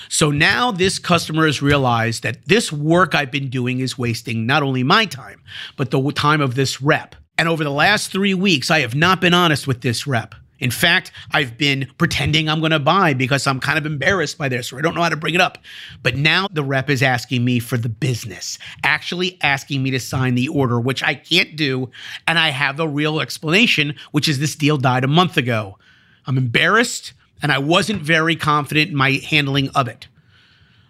So 0.10 0.32
now 0.32 0.72
this 0.72 1.00
customer 1.00 1.46
has 1.46 1.62
realized 1.62 2.24
that 2.24 2.46
this 2.46 2.72
work 2.72 3.13
I've 3.13 3.32
been 3.32 3.50
doing 3.50 3.79
is 3.79 3.98
wasting 3.98 4.46
not 4.46 4.63
only 4.63 4.84
my 4.84 5.06
time, 5.06 5.41
but 5.75 5.91
the 5.91 6.12
time 6.13 6.41
of 6.41 6.56
this 6.56 6.82
rep. 6.82 7.15
And 7.38 7.48
over 7.48 7.63
the 7.63 7.70
last 7.72 8.12
three 8.12 8.34
weeks, 8.34 8.72
I 8.72 8.79
have 8.79 8.96
not 8.96 9.22
been 9.22 9.34
honest 9.34 9.67
with 9.67 9.82
this 9.82 10.08
rep. 10.08 10.34
In 10.59 10.71
fact, 10.71 11.11
I've 11.31 11.57
been 11.57 11.87
pretending 11.97 12.49
I'm 12.49 12.59
going 12.59 12.71
to 12.71 12.79
buy 12.79 13.13
because 13.13 13.45
I'm 13.45 13.59
kind 13.59 13.77
of 13.77 13.85
embarrassed 13.85 14.37
by 14.37 14.49
this 14.49 14.71
or 14.71 14.79
I 14.79 14.81
don't 14.81 14.95
know 14.95 15.03
how 15.03 15.09
to 15.09 15.15
bring 15.15 15.35
it 15.35 15.41
up. 15.41 15.59
But 16.01 16.15
now 16.15 16.47
the 16.51 16.63
rep 16.63 16.89
is 16.89 17.03
asking 17.03 17.45
me 17.45 17.59
for 17.59 17.77
the 17.77 17.89
business, 17.89 18.57
actually 18.83 19.37
asking 19.41 19.83
me 19.83 19.91
to 19.91 19.99
sign 19.99 20.35
the 20.35 20.47
order, 20.47 20.79
which 20.79 21.03
I 21.03 21.13
can't 21.13 21.55
do. 21.55 21.91
And 22.27 22.39
I 22.39 22.49
have 22.49 22.79
a 22.79 22.87
real 22.87 23.19
explanation, 23.19 23.95
which 24.11 24.27
is 24.27 24.39
this 24.39 24.55
deal 24.55 24.77
died 24.77 25.03
a 25.03 25.07
month 25.07 25.37
ago. 25.37 25.77
I'm 26.25 26.37
embarrassed 26.37 27.13
and 27.41 27.51
I 27.51 27.59
wasn't 27.59 28.01
very 28.01 28.35
confident 28.35 28.89
in 28.89 28.95
my 28.95 29.11
handling 29.11 29.69
of 29.69 29.87
it. 29.87 30.07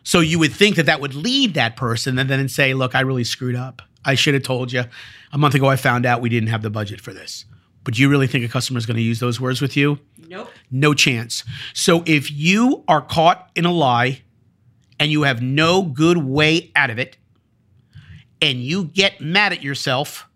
So 0.04 0.22
you 0.22 0.40
would 0.40 0.54
think 0.54 0.78
that 0.78 0.86
that 0.86 1.02
would 1.02 1.14
lead 1.14 1.54
that 1.56 1.76
person 1.76 2.18
and 2.18 2.30
then 2.30 2.48
say, 2.48 2.74
look, 2.74 2.96
I 2.96 3.02
really 3.02 3.26
screwed 3.26 3.58
up. 3.58 3.82
I 4.06 4.16
should 4.16 4.36
have 4.36 4.44
told 4.44 4.72
you. 4.72 4.86
A 5.34 5.38
month 5.38 5.54
ago, 5.54 5.68
I 5.68 5.76
found 5.76 6.06
out 6.06 6.22
we 6.22 6.30
didn't 6.30 6.48
have 6.48 6.62
the 6.62 6.70
budget 6.70 7.02
for 7.02 7.12
this. 7.12 7.44
But 7.88 7.94
do 7.94 8.02
you 8.02 8.10
really 8.10 8.28
think 8.28 8.44
a 8.44 8.50
customer 8.50 8.78
is 8.78 8.86
going 8.86 8.98
to 8.98 9.02
use 9.02 9.22
those 9.22 9.40
words 9.40 9.62
with 9.62 9.78
you? 9.78 9.98
Nope. 10.28 10.50
No 10.70 10.94
chance. 10.94 11.46
So 11.74 12.04
if 12.06 12.30
you 12.30 12.84
are 12.86 13.02
caught 13.02 13.50
in 13.56 13.64
a 13.64 13.72
lie 13.72 14.24
and 15.00 15.10
you 15.10 15.22
have 15.24 15.42
no 15.42 15.84
good 15.84 16.18
way 16.18 16.70
out 16.76 16.90
of 16.90 17.00
it, 17.00 17.16
and 18.42 18.60
you 18.60 18.84
get 18.84 19.22
mad 19.22 19.54
at 19.54 19.64
yourself, 19.64 20.28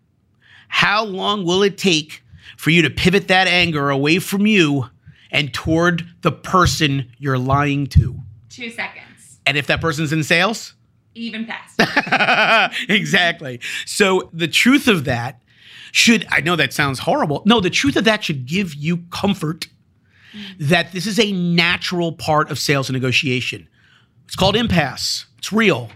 how 0.69 1.03
long 1.03 1.43
will 1.43 1.61
it 1.61 1.77
take 1.77 2.23
for 2.55 2.69
you 2.69 2.83
to 2.83 2.89
pivot 2.89 3.27
that 3.27 3.49
anger 3.49 3.89
away 3.89 4.19
from 4.19 4.47
you 4.47 4.85
and 5.29 5.53
toward 5.53 6.07
the 6.21 6.31
person 6.31 7.11
you're 7.17 7.37
lying 7.37 7.85
to? 7.87 8.17
Two 8.47 8.69
seconds. 8.69 9.41
And 9.45 9.57
if 9.57 9.67
that 9.67 9.81
person's 9.81 10.13
in 10.13 10.23
sales? 10.23 10.73
Even 11.15 11.45
faster. 11.45 12.71
exactly. 12.93 13.59
So 13.85 14.29
the 14.31 14.47
truth 14.47 14.87
of 14.87 15.03
that 15.03 15.40
should, 15.91 16.25
I 16.29 16.41
know 16.41 16.55
that 16.55 16.73
sounds 16.73 16.99
horrible. 16.99 17.43
No, 17.45 17.59
the 17.59 17.69
truth 17.69 17.95
of 17.95 18.05
that 18.05 18.23
should 18.23 18.45
give 18.45 18.73
you 18.73 18.97
comfort 19.11 19.67
that 20.59 20.91
this 20.91 21.05
is 21.05 21.19
a 21.19 21.31
natural 21.31 22.13
part 22.13 22.51
of 22.51 22.59
sales 22.59 22.89
and 22.89 22.93
negotiation. 22.93 23.67
It's 24.25 24.35
called 24.35 24.55
impasse. 24.55 25.25
It's 25.37 25.51
real. 25.51 25.89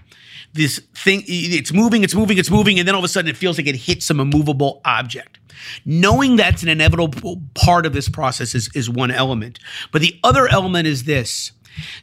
This 0.53 0.79
thing, 0.95 1.23
it's 1.27 1.73
moving, 1.73 2.03
it's 2.03 2.15
moving, 2.15 2.37
it's 2.37 2.51
moving, 2.51 2.79
and 2.79 2.87
then 2.87 2.95
all 2.95 2.99
of 2.99 3.05
a 3.05 3.09
sudden 3.09 3.29
it 3.29 3.37
feels 3.37 3.57
like 3.57 3.67
it 3.67 3.75
hits 3.75 4.05
some 4.05 4.19
immovable 4.19 4.81
object. 4.85 5.37
Knowing 5.85 6.35
that's 6.35 6.63
an 6.63 6.69
inevitable 6.69 7.41
part 7.53 7.85
of 7.85 7.93
this 7.93 8.09
process 8.09 8.55
is, 8.55 8.69
is 8.75 8.89
one 8.89 9.11
element. 9.11 9.59
But 9.91 10.01
the 10.01 10.19
other 10.23 10.47
element 10.47 10.87
is 10.87 11.03
this 11.03 11.51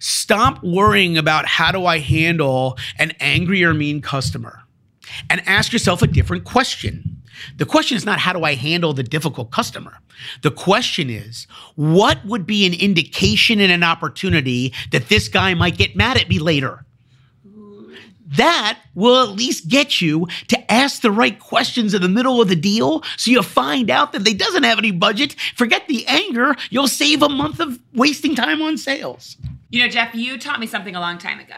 stop 0.00 0.62
worrying 0.62 1.16
about 1.16 1.46
how 1.46 1.72
do 1.72 1.86
I 1.86 1.98
handle 1.98 2.76
an 2.98 3.12
angry 3.20 3.64
or 3.64 3.72
mean 3.72 4.02
customer 4.02 4.62
and 5.30 5.46
ask 5.46 5.72
yourself 5.72 6.02
a 6.02 6.06
different 6.06 6.44
question. 6.44 7.21
The 7.56 7.66
question 7.66 7.96
is 7.96 8.04
not 8.04 8.18
how 8.18 8.32
do 8.32 8.44
I 8.44 8.54
handle 8.54 8.92
the 8.92 9.02
difficult 9.02 9.50
customer? 9.50 9.98
The 10.42 10.50
question 10.50 11.10
is 11.10 11.46
what 11.74 12.24
would 12.24 12.46
be 12.46 12.66
an 12.66 12.74
indication 12.74 13.60
and 13.60 13.72
an 13.72 13.82
opportunity 13.82 14.72
that 14.90 15.08
this 15.08 15.28
guy 15.28 15.54
might 15.54 15.76
get 15.76 15.96
mad 15.96 16.16
at 16.16 16.28
me 16.28 16.38
later? 16.38 16.84
That 18.36 18.78
will 18.94 19.22
at 19.22 19.36
least 19.36 19.68
get 19.68 20.00
you 20.00 20.26
to 20.48 20.72
ask 20.72 21.02
the 21.02 21.10
right 21.10 21.38
questions 21.38 21.92
in 21.92 22.00
the 22.00 22.08
middle 22.08 22.40
of 22.40 22.48
the 22.48 22.56
deal 22.56 23.02
so 23.18 23.30
you 23.30 23.42
find 23.42 23.90
out 23.90 24.12
that 24.12 24.24
they 24.24 24.32
doesn't 24.32 24.62
have 24.62 24.78
any 24.78 24.90
budget. 24.90 25.36
Forget 25.54 25.86
the 25.86 26.06
anger, 26.06 26.56
you'll 26.70 26.88
save 26.88 27.22
a 27.22 27.28
month 27.28 27.60
of 27.60 27.78
wasting 27.92 28.34
time 28.34 28.62
on 28.62 28.78
sales. 28.78 29.36
You 29.68 29.82
know, 29.82 29.88
Jeff, 29.88 30.14
you 30.14 30.38
taught 30.38 30.60
me 30.60 30.66
something 30.66 30.96
a 30.96 31.00
long 31.00 31.18
time 31.18 31.40
ago. 31.40 31.56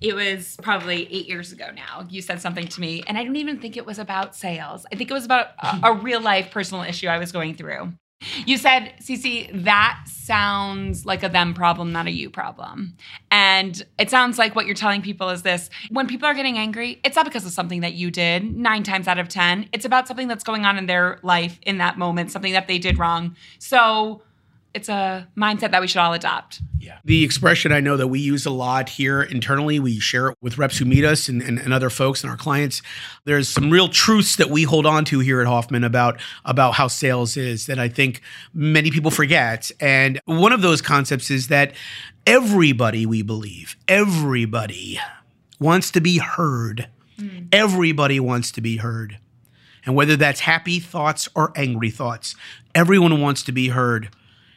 It 0.00 0.14
was 0.14 0.56
probably 0.62 1.06
eight 1.12 1.28
years 1.28 1.52
ago 1.52 1.70
now. 1.74 2.06
You 2.08 2.22
said 2.22 2.40
something 2.40 2.66
to 2.68 2.80
me, 2.80 3.02
and 3.06 3.18
I 3.18 3.24
don't 3.24 3.36
even 3.36 3.58
think 3.58 3.76
it 3.76 3.84
was 3.84 3.98
about 3.98 4.34
sales. 4.34 4.86
I 4.92 4.96
think 4.96 5.10
it 5.10 5.14
was 5.14 5.24
about 5.24 5.48
a, 5.58 5.80
a 5.84 5.94
real 5.94 6.20
life 6.20 6.50
personal 6.50 6.84
issue 6.84 7.08
I 7.08 7.18
was 7.18 7.32
going 7.32 7.54
through. 7.54 7.92
You 8.44 8.58
said, 8.58 8.92
Cece, 9.00 9.64
that 9.64 10.02
sounds 10.06 11.06
like 11.06 11.22
a 11.22 11.28
them 11.30 11.54
problem, 11.54 11.90
not 11.90 12.06
a 12.06 12.10
you 12.10 12.28
problem. 12.28 12.94
And 13.30 13.82
it 13.98 14.10
sounds 14.10 14.36
like 14.38 14.54
what 14.54 14.66
you're 14.66 14.74
telling 14.74 15.00
people 15.00 15.30
is 15.30 15.40
this 15.40 15.70
when 15.88 16.06
people 16.06 16.28
are 16.28 16.34
getting 16.34 16.58
angry, 16.58 17.00
it's 17.02 17.16
not 17.16 17.24
because 17.24 17.46
of 17.46 17.52
something 17.52 17.80
that 17.80 17.94
you 17.94 18.10
did 18.10 18.54
nine 18.54 18.82
times 18.82 19.08
out 19.08 19.18
of 19.18 19.28
10. 19.28 19.70
It's 19.72 19.86
about 19.86 20.06
something 20.06 20.28
that's 20.28 20.44
going 20.44 20.66
on 20.66 20.76
in 20.76 20.84
their 20.84 21.18
life 21.22 21.58
in 21.62 21.78
that 21.78 21.96
moment, 21.96 22.30
something 22.30 22.52
that 22.52 22.68
they 22.68 22.78
did 22.78 22.98
wrong. 22.98 23.36
So 23.58 24.22
it's 24.72 24.88
a 24.88 25.26
mindset 25.36 25.72
that 25.72 25.80
we 25.80 25.88
should 25.88 25.98
all 25.98 26.12
adopt. 26.12 26.60
Yeah. 26.78 26.98
The 27.04 27.24
expression 27.24 27.72
I 27.72 27.80
know 27.80 27.96
that 27.96 28.08
we 28.08 28.20
use 28.20 28.46
a 28.46 28.50
lot 28.50 28.88
here 28.88 29.22
internally, 29.22 29.80
we 29.80 29.98
share 29.98 30.28
it 30.28 30.38
with 30.40 30.58
reps 30.58 30.78
who 30.78 30.84
meet 30.84 31.04
us 31.04 31.28
and, 31.28 31.42
and, 31.42 31.58
and, 31.58 31.74
other 31.74 31.90
folks 31.90 32.22
and 32.22 32.30
our 32.30 32.36
clients. 32.36 32.80
There's 33.24 33.48
some 33.48 33.70
real 33.70 33.88
truths 33.88 34.36
that 34.36 34.48
we 34.48 34.62
hold 34.62 34.86
on 34.86 35.04
to 35.06 35.18
here 35.18 35.40
at 35.40 35.46
Hoffman 35.46 35.82
about, 35.84 36.20
about 36.44 36.74
how 36.74 36.86
sales 36.86 37.36
is 37.36 37.66
that 37.66 37.78
I 37.78 37.88
think 37.88 38.22
many 38.54 38.90
people 38.90 39.10
forget. 39.10 39.70
And 39.80 40.20
one 40.24 40.52
of 40.52 40.62
those 40.62 40.80
concepts 40.80 41.30
is 41.30 41.48
that 41.48 41.72
everybody, 42.26 43.06
we 43.06 43.22
believe, 43.22 43.76
everybody 43.88 45.00
wants 45.58 45.90
to 45.92 46.00
be 46.00 46.18
heard. 46.18 46.88
Mm. 47.18 47.48
Everybody 47.52 48.20
wants 48.20 48.52
to 48.52 48.60
be 48.60 48.76
heard. 48.76 49.18
And 49.84 49.94
whether 49.94 50.16
that's 50.16 50.40
happy 50.40 50.78
thoughts 50.78 51.28
or 51.34 51.52
angry 51.56 51.90
thoughts, 51.90 52.36
everyone 52.74 53.20
wants 53.20 53.42
to 53.44 53.52
be 53.52 53.68
heard. 53.68 54.10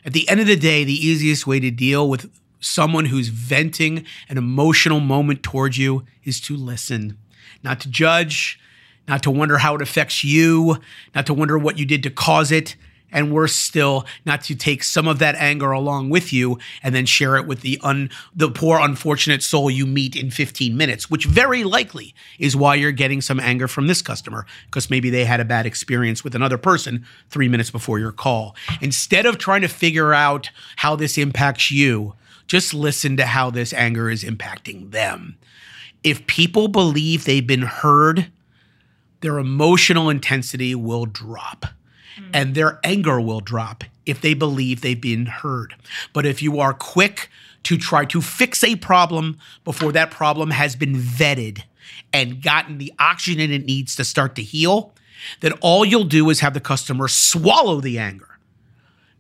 At 0.06 0.14
the 0.14 0.28
end 0.28 0.40
of 0.40 0.48
the 0.48 0.56
day, 0.56 0.84
the 0.84 0.94
easiest 0.94 1.48
way 1.48 1.60
to 1.60 1.72
deal 1.72 2.10
with 2.10 2.30
someone 2.60 3.06
who's 3.06 3.30
venting 3.30 4.06
an 4.30 4.38
emotional 4.38 5.00
moment 5.00 5.44
towards 5.44 5.78
you 5.78 6.06
is 6.24 6.40
to 6.42 6.56
listen, 6.56 7.18
not 7.64 7.80
to 7.82 7.90
judge, 7.90 8.60
not 9.08 9.24
to 9.24 9.32
wonder 9.32 9.58
how 9.58 9.76
it 9.76 9.82
affects 9.82 10.24
you, 10.24 10.78
not 11.14 11.26
to 11.26 11.34
wonder 11.34 11.58
what 11.58 11.78
you 11.78 11.86
did 11.86 12.04
to 12.04 12.10
cause 12.10 12.52
it, 12.52 12.76
and 13.14 13.32
worse 13.32 13.56
still, 13.56 14.06
not 14.26 14.42
to 14.44 14.56
take 14.56 14.84
some 14.84 15.08
of 15.08 15.20
that 15.20 15.36
anger 15.36 15.72
along 15.72 16.10
with 16.10 16.34
you 16.34 16.58
and 16.82 16.94
then 16.94 17.06
share 17.06 17.38
it 17.38 17.48
with 17.48 17.62
the 17.62 17.80
un 17.82 18.10
the 18.36 18.50
poor 18.50 18.80
unfortunate 18.80 19.44
soul 19.44 19.70
you 19.70 19.86
meet 19.86 20.16
in 20.16 20.32
15 20.32 20.76
minutes, 20.76 21.10
which 21.10 21.26
very 21.26 21.64
likely 21.64 22.14
is 22.40 22.56
why 22.56 22.76
you're 22.76 22.92
getting 22.92 23.22
some 23.22 23.40
anger 23.40 23.68
from 23.68 23.88
this 23.88 24.02
customer 24.02 24.46
because 24.66 24.90
maybe 24.90 25.10
they 25.10 25.24
had 25.24 25.40
a 25.40 25.46
bad 25.46 25.66
experience 25.66 26.24
with 26.24 26.36
another 26.36 26.58
person 26.58 27.06
3 27.30 27.48
minutes 27.48 27.72
before 27.72 28.00
your 28.00 28.12
call. 28.12 28.56
Instead 28.82 29.26
of 29.26 29.38
trying 29.38 29.62
to 29.62 29.68
figure 29.68 30.14
out 30.14 30.50
how 30.78 30.96
this 30.96 31.18
impacts 31.18 31.72
you, 31.72 32.16
just 32.48 32.74
listen 32.74 33.16
to 33.18 33.26
how 33.26 33.50
this 33.50 33.74
anger 33.74 34.10
is 34.10 34.24
impacting 34.24 34.92
them. 34.92 35.38
If 36.04 36.28
people 36.28 36.68
believe 36.68 37.24
they've 37.24 37.46
been 37.46 37.62
heard, 37.62 38.32
their 39.22 39.38
emotional 39.38 40.10
intensity 40.10 40.76
will 40.76 41.06
drop 41.06 41.66
mm. 42.18 42.30
and 42.34 42.56
their 42.56 42.80
anger 42.84 43.20
will 43.20 43.40
drop 43.40 43.84
if 44.06 44.22
they 44.22 44.34
believe 44.34 44.82
they've 44.82 45.00
been 45.00 45.26
heard. 45.26 45.76
But 46.12 46.26
if 46.26 46.42
you 46.42 46.60
are 46.60 46.74
quick 46.74 47.30
to 47.64 47.78
try 47.78 48.06
to 48.06 48.22
fix 48.22 48.64
a 48.64 48.76
problem 48.76 49.38
before 49.64 49.92
that 49.94 50.12
problem 50.12 50.52
has 50.52 50.76
been 50.76 50.96
vetted 50.96 51.64
and 52.12 52.42
gotten 52.42 52.78
the 52.78 52.94
oxygen 53.00 53.52
it 53.52 53.66
needs 53.66 53.96
to 53.96 54.04
start 54.04 54.36
to 54.36 54.44
heal, 54.44 54.94
then 55.40 55.54
all 55.62 55.86
you'll 55.86 56.04
do 56.04 56.30
is 56.30 56.42
have 56.42 56.54
the 56.54 56.60
customer 56.60 57.08
swallow 57.08 57.80
the 57.80 57.98
anger. 57.98 58.30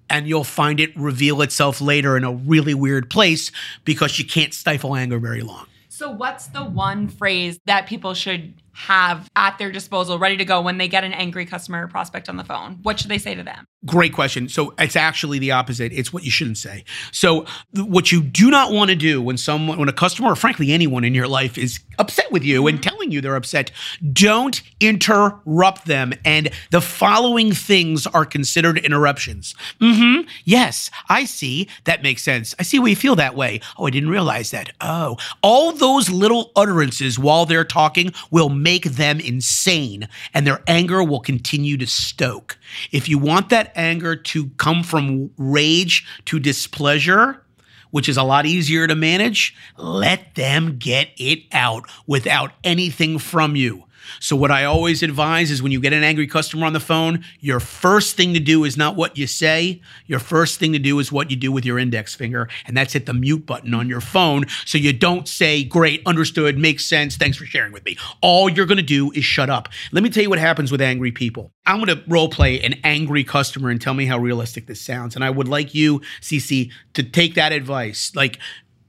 And 0.09 0.27
you'll 0.27 0.43
find 0.43 0.79
it 0.79 0.95
reveal 0.95 1.41
itself 1.41 1.81
later 1.81 2.17
in 2.17 2.23
a 2.23 2.31
really 2.31 2.73
weird 2.73 3.09
place 3.09 3.51
because 3.85 4.19
you 4.19 4.25
can't 4.25 4.53
stifle 4.53 4.95
anger 4.95 5.17
very 5.17 5.41
long. 5.41 5.65
So, 5.87 6.11
what's 6.11 6.47
the 6.47 6.63
one 6.63 7.07
phrase 7.07 7.59
that 7.65 7.87
people 7.87 8.13
should 8.13 8.53
have 8.73 9.29
at 9.35 9.57
their 9.57 9.71
disposal, 9.71 10.19
ready 10.19 10.37
to 10.37 10.45
go 10.45 10.61
when 10.61 10.77
they 10.77 10.87
get 10.87 11.03
an 11.03 11.13
angry 11.13 11.45
customer 11.45 11.85
or 11.85 11.87
prospect 11.87 12.29
on 12.29 12.37
the 12.37 12.43
phone? 12.43 12.79
What 12.83 12.99
should 12.99 13.09
they 13.09 13.17
say 13.17 13.35
to 13.35 13.43
them? 13.43 13.65
Great 13.85 14.13
question. 14.13 14.47
So 14.47 14.73
it's 14.79 14.95
actually 14.95 15.39
the 15.39 15.51
opposite. 15.51 15.91
It's 15.91 16.13
what 16.13 16.23
you 16.23 16.31
shouldn't 16.31 16.57
say. 16.57 16.85
So 17.11 17.45
what 17.73 18.11
you 18.11 18.21
do 18.21 18.49
not 18.49 18.71
want 18.71 18.89
to 18.89 18.95
do 18.95 19.21
when 19.21 19.37
someone, 19.37 19.77
when 19.77 19.89
a 19.89 19.93
customer, 19.93 20.31
or 20.31 20.35
frankly 20.35 20.71
anyone 20.71 21.03
in 21.03 21.13
your 21.13 21.27
life 21.27 21.57
is 21.57 21.81
upset 21.99 22.31
with 22.31 22.43
you 22.43 22.65
and 22.67 22.81
telling 22.81 23.11
you 23.11 23.19
they're 23.19 23.35
upset, 23.35 23.71
don't 24.13 24.61
interrupt 24.79 25.85
them. 25.85 26.13
And 26.23 26.49
the 26.71 26.81
following 26.81 27.51
things 27.51 28.07
are 28.07 28.25
considered 28.25 28.77
interruptions. 28.77 29.53
Mm-hmm. 29.81 30.27
Yes, 30.45 30.89
I 31.09 31.25
see. 31.25 31.67
That 31.83 32.03
makes 32.03 32.23
sense. 32.23 32.55
I 32.57 32.63
see 32.63 32.79
why 32.79 32.87
you 32.87 32.95
feel 32.95 33.17
that 33.17 33.35
way. 33.35 33.59
Oh, 33.77 33.85
I 33.85 33.89
didn't 33.89 34.09
realize 34.09 34.51
that. 34.51 34.71
Oh, 34.79 35.17
all 35.41 35.73
those 35.73 36.09
little 36.09 36.51
utterances 36.55 37.19
while 37.19 37.45
they're 37.45 37.65
talking 37.65 38.13
will 38.31 38.49
make 38.63 38.85
them 38.85 39.19
insane 39.19 40.07
and 40.33 40.47
their 40.47 40.63
anger 40.67 41.03
will 41.03 41.19
continue 41.19 41.77
to 41.77 41.85
stoke. 41.85 42.57
If 42.91 43.09
you 43.09 43.19
want 43.19 43.49
that 43.49 43.71
anger 43.75 44.15
to 44.15 44.49
come 44.51 44.83
from 44.83 45.29
rage 45.37 46.05
to 46.25 46.39
displeasure, 46.39 47.43
which 47.91 48.09
is 48.09 48.17
a 48.17 48.23
lot 48.23 48.47
easier 48.47 48.87
to 48.87 48.95
manage, 48.95 49.55
let 49.77 50.33
them 50.33 50.77
get 50.79 51.09
it 51.17 51.43
out 51.51 51.83
without 52.07 52.51
anything 52.63 53.19
from 53.19 53.55
you. 53.55 53.83
So, 54.19 54.35
what 54.35 54.51
I 54.51 54.65
always 54.65 55.03
advise 55.03 55.51
is 55.51 55.61
when 55.61 55.71
you 55.71 55.79
get 55.79 55.93
an 55.93 56.03
angry 56.03 56.27
customer 56.27 56.65
on 56.65 56.73
the 56.73 56.79
phone, 56.79 57.23
your 57.39 57.59
first 57.59 58.15
thing 58.15 58.33
to 58.33 58.39
do 58.39 58.63
is 58.63 58.77
not 58.77 58.95
what 58.95 59.17
you 59.17 59.27
say. 59.27 59.81
Your 60.05 60.19
first 60.19 60.59
thing 60.59 60.73
to 60.73 60.79
do 60.79 60.99
is 60.99 61.11
what 61.11 61.29
you 61.31 61.37
do 61.37 61.51
with 61.51 61.65
your 61.65 61.79
index 61.79 62.15
finger, 62.15 62.49
and 62.65 62.75
that's 62.75 62.93
hit 62.93 63.05
the 63.05 63.13
mute 63.13 63.45
button 63.45 63.73
on 63.73 63.87
your 63.87 64.01
phone 64.01 64.45
so 64.65 64.77
you 64.77 64.93
don't 64.93 65.27
say, 65.27 65.63
Great, 65.63 66.01
understood, 66.05 66.57
makes 66.57 66.85
sense, 66.85 67.15
thanks 67.17 67.37
for 67.37 67.45
sharing 67.45 67.71
with 67.71 67.85
me. 67.85 67.97
All 68.21 68.49
you're 68.49 68.65
gonna 68.65 68.81
do 68.81 69.11
is 69.11 69.23
shut 69.23 69.49
up. 69.49 69.69
Let 69.91 70.03
me 70.03 70.09
tell 70.09 70.23
you 70.23 70.29
what 70.29 70.39
happens 70.39 70.71
with 70.71 70.81
angry 70.81 71.11
people. 71.11 71.51
I'm 71.65 71.79
gonna 71.79 72.01
role 72.07 72.29
play 72.29 72.59
an 72.61 72.75
angry 72.83 73.23
customer 73.23 73.69
and 73.69 73.81
tell 73.81 73.93
me 73.93 74.05
how 74.05 74.17
realistic 74.17 74.67
this 74.67 74.81
sounds. 74.81 75.15
And 75.15 75.23
I 75.23 75.29
would 75.29 75.47
like 75.47 75.73
you, 75.73 76.01
CC, 76.21 76.71
to 76.93 77.03
take 77.03 77.35
that 77.35 77.51
advice. 77.51 78.11
Like, 78.15 78.39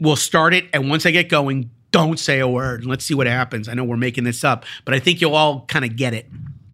we'll 0.01 0.17
start 0.17 0.55
it, 0.55 0.67
and 0.73 0.91
once 0.91 1.07
I 1.07 1.11
get 1.11 1.29
going, 1.29 1.71
don't 1.95 2.19
say 2.19 2.41
a 2.41 2.49
word. 2.49 2.81
and 2.81 2.91
Let's 2.91 3.05
see 3.05 3.15
what 3.15 3.29
happens. 3.29 3.69
I 3.69 3.75
know 3.75 3.85
we're 3.85 3.97
making 3.97 4.25
this 4.25 4.43
up, 4.43 4.65
but 4.85 4.95
I 4.95 4.99
think 4.99 5.21
you'll 5.21 5.37
all 5.37 5.65
kind 5.67 5.85
of 5.85 5.95
get 5.95 6.13
it. 6.13 6.27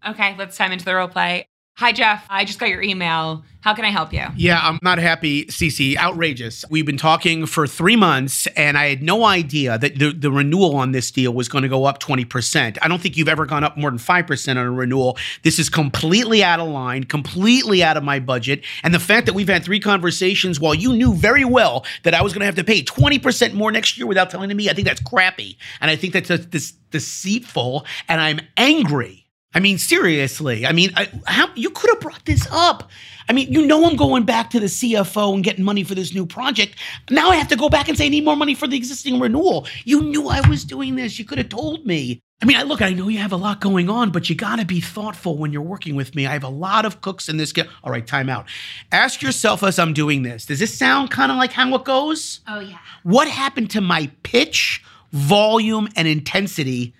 Okay, 0.09 0.35
let's 0.39 0.57
time 0.57 0.73
into 0.73 0.87
the 0.87 0.95
role 0.95 1.09
play. 1.09 1.50
Hi, 1.81 1.93
Jeff. 1.93 2.27
I 2.29 2.45
just 2.45 2.59
got 2.59 2.69
your 2.69 2.83
email. 2.83 3.43
How 3.63 3.73
can 3.73 3.87
I 3.87 3.89
help 3.89 4.13
you? 4.13 4.27
Yeah, 4.37 4.61
I'm 4.63 4.79
not 4.83 4.99
happy, 4.99 5.47
Cece. 5.47 5.97
Outrageous. 5.97 6.63
We've 6.69 6.85
been 6.85 6.99
talking 6.99 7.47
for 7.47 7.67
three 7.67 7.97
months, 7.97 8.47
and 8.49 8.77
I 8.77 8.91
had 8.91 9.03
no 9.03 9.25
idea 9.25 9.79
that 9.79 9.99
the, 9.99 10.13
the 10.13 10.31
renewal 10.31 10.77
on 10.77 10.93
this 10.93 11.11
deal 11.11 11.33
was 11.33 11.49
going 11.49 11.63
to 11.63 11.71
go 11.71 11.87
up 11.87 11.99
20%. 11.99 12.77
I 12.83 12.87
don't 12.87 13.01
think 13.01 13.17
you've 13.17 13.31
ever 13.31 13.47
gone 13.47 13.65
up 13.65 13.79
more 13.79 13.91
than 13.91 13.99
5% 13.99 14.51
on 14.51 14.59
a 14.59 14.71
renewal. 14.71 15.17
This 15.43 15.59
is 15.59 15.71
completely 15.71 16.45
out 16.45 16.61
of 16.61 16.69
line, 16.69 17.05
completely 17.05 17.83
out 17.83 17.97
of 17.97 18.05
my 18.05 18.21
budget. 18.21 18.63
And 18.83 18.93
the 18.93 19.01
fact 19.01 19.25
that 19.25 19.33
we've 19.33 19.49
had 19.49 19.65
three 19.65 19.81
conversations 19.81 20.61
while 20.61 20.75
you 20.75 20.93
knew 20.93 21.15
very 21.15 21.47
well 21.47 21.87
that 22.03 22.13
I 22.13 22.21
was 22.21 22.35
going 22.35 22.41
to 22.41 22.47
have 22.47 22.57
to 22.57 22.65
pay 22.65 22.83
20% 22.83 23.55
more 23.55 23.73
next 23.73 23.97
year 23.97 24.07
without 24.07 24.29
telling 24.29 24.55
me, 24.55 24.69
I 24.69 24.75
think 24.75 24.87
that's 24.87 25.01
crappy. 25.01 25.57
And 25.81 25.91
I 25.91 25.97
think 25.97 26.13
that's 26.13 26.29
this 26.29 26.73
deceitful, 26.91 27.87
and 28.07 28.21
I'm 28.21 28.41
angry. 28.59 29.20
I 29.53 29.59
mean, 29.59 29.79
seriously. 29.79 30.65
I 30.65 30.73
mean, 30.73 30.93
I, 30.97 31.09
how 31.27 31.49
you 31.57 31.71
could 31.71 31.91
have 31.91 32.01
brought 32.01 32.25
this 32.25 32.47
up. 32.53 32.89
I 33.29 33.33
mean, 33.33 33.53
you 33.53 33.67
know, 33.67 33.85
I'm 33.85 33.97
going 33.97 34.25
back 34.25 34.51
to 34.51 34.61
the 34.61 34.67
CFO 34.67 35.35
and 35.35 35.43
getting 35.43 35.65
money 35.65 35.83
for 35.83 35.95
this 35.95 36.15
new 36.15 36.25
project. 36.25 36.77
Now 37.11 37.31
I 37.31 37.37
have 37.37 37.49
to 37.49 37.57
go 37.57 37.69
back 37.69 37.89
and 37.89 37.99
say 37.99 38.07
I 38.07 38.09
need 38.09 38.25
more 38.25 38.37
money 38.37 38.55
for 38.55 38.69
the 38.69 38.77
existing 38.77 39.19
renewal. 39.19 39.67
You 39.85 40.03
knew 40.03 40.29
I 40.29 40.47
was 40.49 40.65
doing 40.65 40.95
this. 40.95 41.19
You 41.19 41.25
could 41.25 41.39
have 41.39 41.49
told 41.49 41.85
me. 41.85 42.21
I 42.43 42.47
mean, 42.47 42.57
I 42.57 42.63
look, 42.63 42.81
I 42.81 42.91
know 42.93 43.09
you 43.09 43.19
have 43.19 43.33
a 43.33 43.37
lot 43.37 43.61
going 43.61 43.91
on, 43.91 44.11
but 44.13 44.31
you 44.31 44.37
got 44.37 44.61
to 44.61 44.65
be 44.65 44.81
thoughtful 44.81 45.37
when 45.37 45.53
you're 45.53 45.61
working 45.63 45.95
with 45.95 46.15
me. 46.15 46.27
I 46.27 46.33
have 46.33 46.45
a 46.45 46.49
lot 46.49 46.87
of 46.87 47.01
cooks 47.03 47.29
in 47.29 47.37
this. 47.37 47.53
Ge- 47.53 47.69
All 47.85 47.91
right, 47.93 48.07
time 48.07 48.29
out. 48.31 48.47
Ask 48.93 49.21
yourself 49.21 49.63
as 49.63 49.79
I'm 49.79 49.93
doing 49.93 50.23
this. 50.23 50.47
Does 50.47 50.59
this 50.61 50.77
sound 50.77 51.11
kind 51.11 51.31
of 51.31 51.39
like 51.39 51.53
how 51.53 51.75
it 51.75 51.85
goes? 51.85 52.41
Oh, 52.49 52.61
yeah. 52.61 52.79
What 53.03 53.29
happened 53.29 53.71
to 53.73 53.81
my 53.81 54.11
pitch, 54.23 54.83
volume, 55.13 55.89
and 55.97 56.09
intensity 56.09 56.95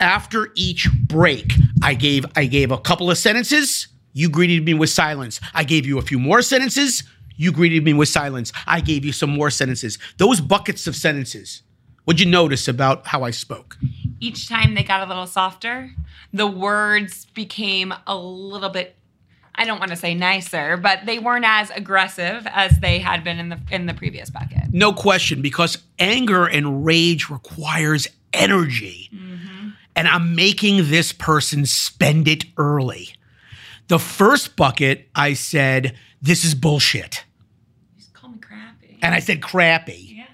after 0.00 0.50
each 0.54 0.88
break, 1.06 1.52
I 1.82 1.94
gave 1.94 2.26
I 2.36 2.46
gave 2.46 2.70
a 2.70 2.78
couple 2.78 3.10
of 3.10 3.18
sentences. 3.18 3.88
You 4.12 4.30
greeted 4.30 4.64
me 4.64 4.74
with 4.74 4.90
silence. 4.90 5.40
I 5.54 5.64
gave 5.64 5.86
you 5.86 5.98
a 5.98 6.02
few 6.02 6.18
more 6.18 6.42
sentences. 6.42 7.02
You 7.36 7.52
greeted 7.52 7.84
me 7.84 7.92
with 7.92 8.08
silence. 8.08 8.52
I 8.66 8.80
gave 8.80 9.04
you 9.04 9.12
some 9.12 9.30
more 9.30 9.50
sentences. 9.50 9.98
Those 10.16 10.40
buckets 10.40 10.86
of 10.86 10.96
sentences. 10.96 11.62
What'd 12.04 12.20
you 12.20 12.30
notice 12.30 12.68
about 12.68 13.06
how 13.08 13.24
I 13.24 13.30
spoke? 13.30 13.76
Each 14.20 14.48
time 14.48 14.74
they 14.74 14.84
got 14.84 15.02
a 15.02 15.06
little 15.06 15.26
softer, 15.26 15.90
the 16.32 16.46
words 16.46 17.26
became 17.34 17.92
a 18.06 18.16
little 18.16 18.70
bit 18.70 18.96
I 19.58 19.64
don't 19.64 19.78
want 19.78 19.90
to 19.90 19.96
say 19.96 20.14
nicer, 20.14 20.76
but 20.76 21.06
they 21.06 21.18
weren't 21.18 21.46
as 21.46 21.70
aggressive 21.70 22.46
as 22.50 22.78
they 22.80 22.98
had 22.98 23.24
been 23.24 23.38
in 23.38 23.48
the 23.48 23.58
in 23.70 23.86
the 23.86 23.94
previous 23.94 24.28
bucket. 24.30 24.72
No 24.72 24.92
question, 24.92 25.40
because 25.40 25.78
anger 25.98 26.46
and 26.46 26.84
rage 26.84 27.30
requires 27.30 28.06
energy. 28.34 29.08
Mm-hmm. 29.14 29.55
And 29.96 30.06
I'm 30.06 30.34
making 30.36 30.90
this 30.90 31.12
person 31.12 31.66
spend 31.66 32.28
it 32.28 32.44
early. 32.56 33.14
The 33.88 33.98
first 33.98 34.54
bucket, 34.56 35.08
I 35.14 35.32
said, 35.32 35.96
This 36.20 36.44
is 36.44 36.54
bullshit. 36.54 37.24
Just 37.96 38.12
call 38.12 38.30
me 38.30 38.38
crappy. 38.38 38.98
And 39.02 39.14
I 39.14 39.20
said 39.20 39.40
crappy. 39.42 40.14
yeah. 40.16 40.24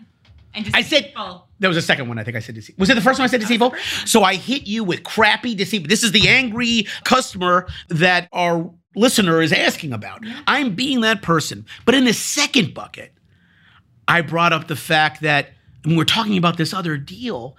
And 0.55 0.69
I 0.75 0.83
said 0.83 1.15
there 1.61 1.71
was 1.71 1.79
a 1.79 1.83
second 1.83 2.09
one. 2.09 2.19
I 2.19 2.25
think 2.25 2.37
I 2.37 2.41
said 2.41 2.55
deceitful. 2.57 2.83
Was 2.83 2.91
it 2.91 2.95
the 2.95 3.01
first 3.01 3.19
one 3.19 3.25
I 3.25 3.31
said 3.31 3.41
deceitful? 3.41 3.75
So 4.05 4.23
I 4.23 4.35
hit 4.35 4.67
you 4.67 4.85
with 4.85 5.03
crappy 5.03 5.55
deceitful. 5.55 5.89
This 5.89 6.03
is 6.03 6.13
the 6.13 6.29
angry 6.29 6.87
customer 7.05 7.67
that 7.89 8.29
our 8.33 8.71
listener 8.95 9.41
is 9.41 9.53
asking 9.53 9.95
about. 9.95 10.21
I'm 10.47 10.75
being 10.75 11.01
that 11.03 11.23
person. 11.23 11.65
But 11.87 11.95
in 11.95 12.05
the 12.05 12.13
second 12.13 12.75
bucket, 12.75 13.15
I 14.09 14.21
brought 14.21 14.53
up 14.53 14.67
the 14.69 14.77
fact 14.77 15.23
that 15.23 15.51
when 15.85 15.97
we're 15.97 16.05
talking 16.05 16.37
about 16.37 16.59
this 16.59 16.75
other 16.75 16.99
deal, 16.99 17.57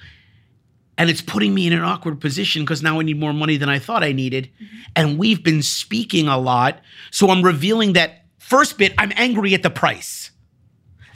and 0.97 1.10
it's 1.10 1.21
putting 1.21 1.53
me 1.53 1.67
in 1.67 1.73
an 1.73 1.82
awkward 1.82 2.21
position 2.21 2.63
because 2.63 2.84
now 2.84 2.99
I 2.99 3.03
need 3.03 3.19
more 3.19 3.34
money 3.34 3.58
than 3.58 3.69
I 3.69 3.79
thought 3.79 4.03
I 4.03 4.12
needed. 4.12 4.49
Mm-hmm. 4.56 4.75
And 4.95 5.17
we've 5.17 5.43
been 5.43 5.62
speaking 5.62 6.27
a 6.27 6.38
lot. 6.38 6.79
So 7.12 7.29
I'm 7.29 7.41
revealing 7.41 7.93
that 7.93 8.25
first 8.38 8.77
bit, 8.77 8.93
I'm 8.97 9.12
angry 9.15 9.53
at 9.53 9.63
the 9.63 9.69
price. 9.69 10.32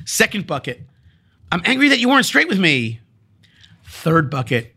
Second 0.05 0.47
bucket, 0.47 0.81
I'm 1.51 1.61
angry 1.65 1.89
that 1.89 1.99
you 1.99 2.09
weren't 2.09 2.25
straight 2.25 2.47
with 2.47 2.59
me. 2.59 3.01
Third 3.85 4.29
bucket, 4.29 4.73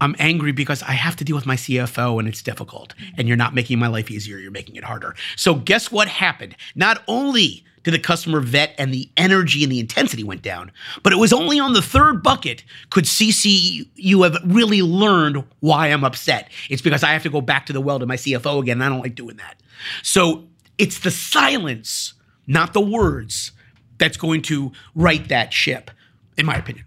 I'm 0.00 0.16
angry 0.18 0.52
because 0.52 0.82
I 0.82 0.92
have 0.92 1.16
to 1.16 1.24
deal 1.24 1.36
with 1.36 1.46
my 1.46 1.56
CFO 1.56 2.18
and 2.18 2.26
it's 2.26 2.42
difficult. 2.42 2.94
And 3.16 3.28
you're 3.28 3.36
not 3.36 3.54
making 3.54 3.78
my 3.78 3.88
life 3.88 4.10
easier, 4.10 4.38
you're 4.38 4.50
making 4.50 4.76
it 4.76 4.84
harder. 4.84 5.14
So, 5.36 5.54
guess 5.54 5.92
what 5.92 6.08
happened? 6.08 6.56
Not 6.74 7.02
only 7.06 7.64
did 7.82 7.94
the 7.94 7.98
customer 7.98 8.40
vet 8.40 8.74
and 8.78 8.92
the 8.92 9.10
energy 9.16 9.62
and 9.62 9.72
the 9.72 9.80
intensity 9.80 10.24
went 10.24 10.42
down, 10.42 10.70
but 11.02 11.12
it 11.12 11.16
was 11.16 11.32
only 11.32 11.58
on 11.58 11.72
the 11.72 11.82
third 11.82 12.22
bucket 12.22 12.64
could 12.90 13.04
CC 13.04 13.88
you 13.96 14.22
have 14.22 14.36
really 14.44 14.82
learned 14.82 15.44
why 15.60 15.88
I'm 15.88 16.04
upset. 16.04 16.50
It's 16.70 16.82
because 16.82 17.02
I 17.02 17.12
have 17.12 17.22
to 17.24 17.30
go 17.30 17.40
back 17.40 17.66
to 17.66 17.72
the 17.72 17.80
well 17.80 17.98
to 17.98 18.06
my 18.06 18.16
CFO 18.16 18.60
again, 18.60 18.76
and 18.78 18.84
I 18.84 18.88
don't 18.88 19.00
like 19.00 19.14
doing 19.14 19.36
that. 19.36 19.60
So, 20.02 20.48
it's 20.78 21.00
the 21.00 21.10
silence, 21.10 22.14
not 22.46 22.72
the 22.72 22.80
words, 22.80 23.52
that's 23.98 24.16
going 24.16 24.42
to 24.42 24.72
right 24.94 25.28
that 25.28 25.52
ship, 25.52 25.90
in 26.36 26.46
my 26.46 26.56
opinion. 26.56 26.86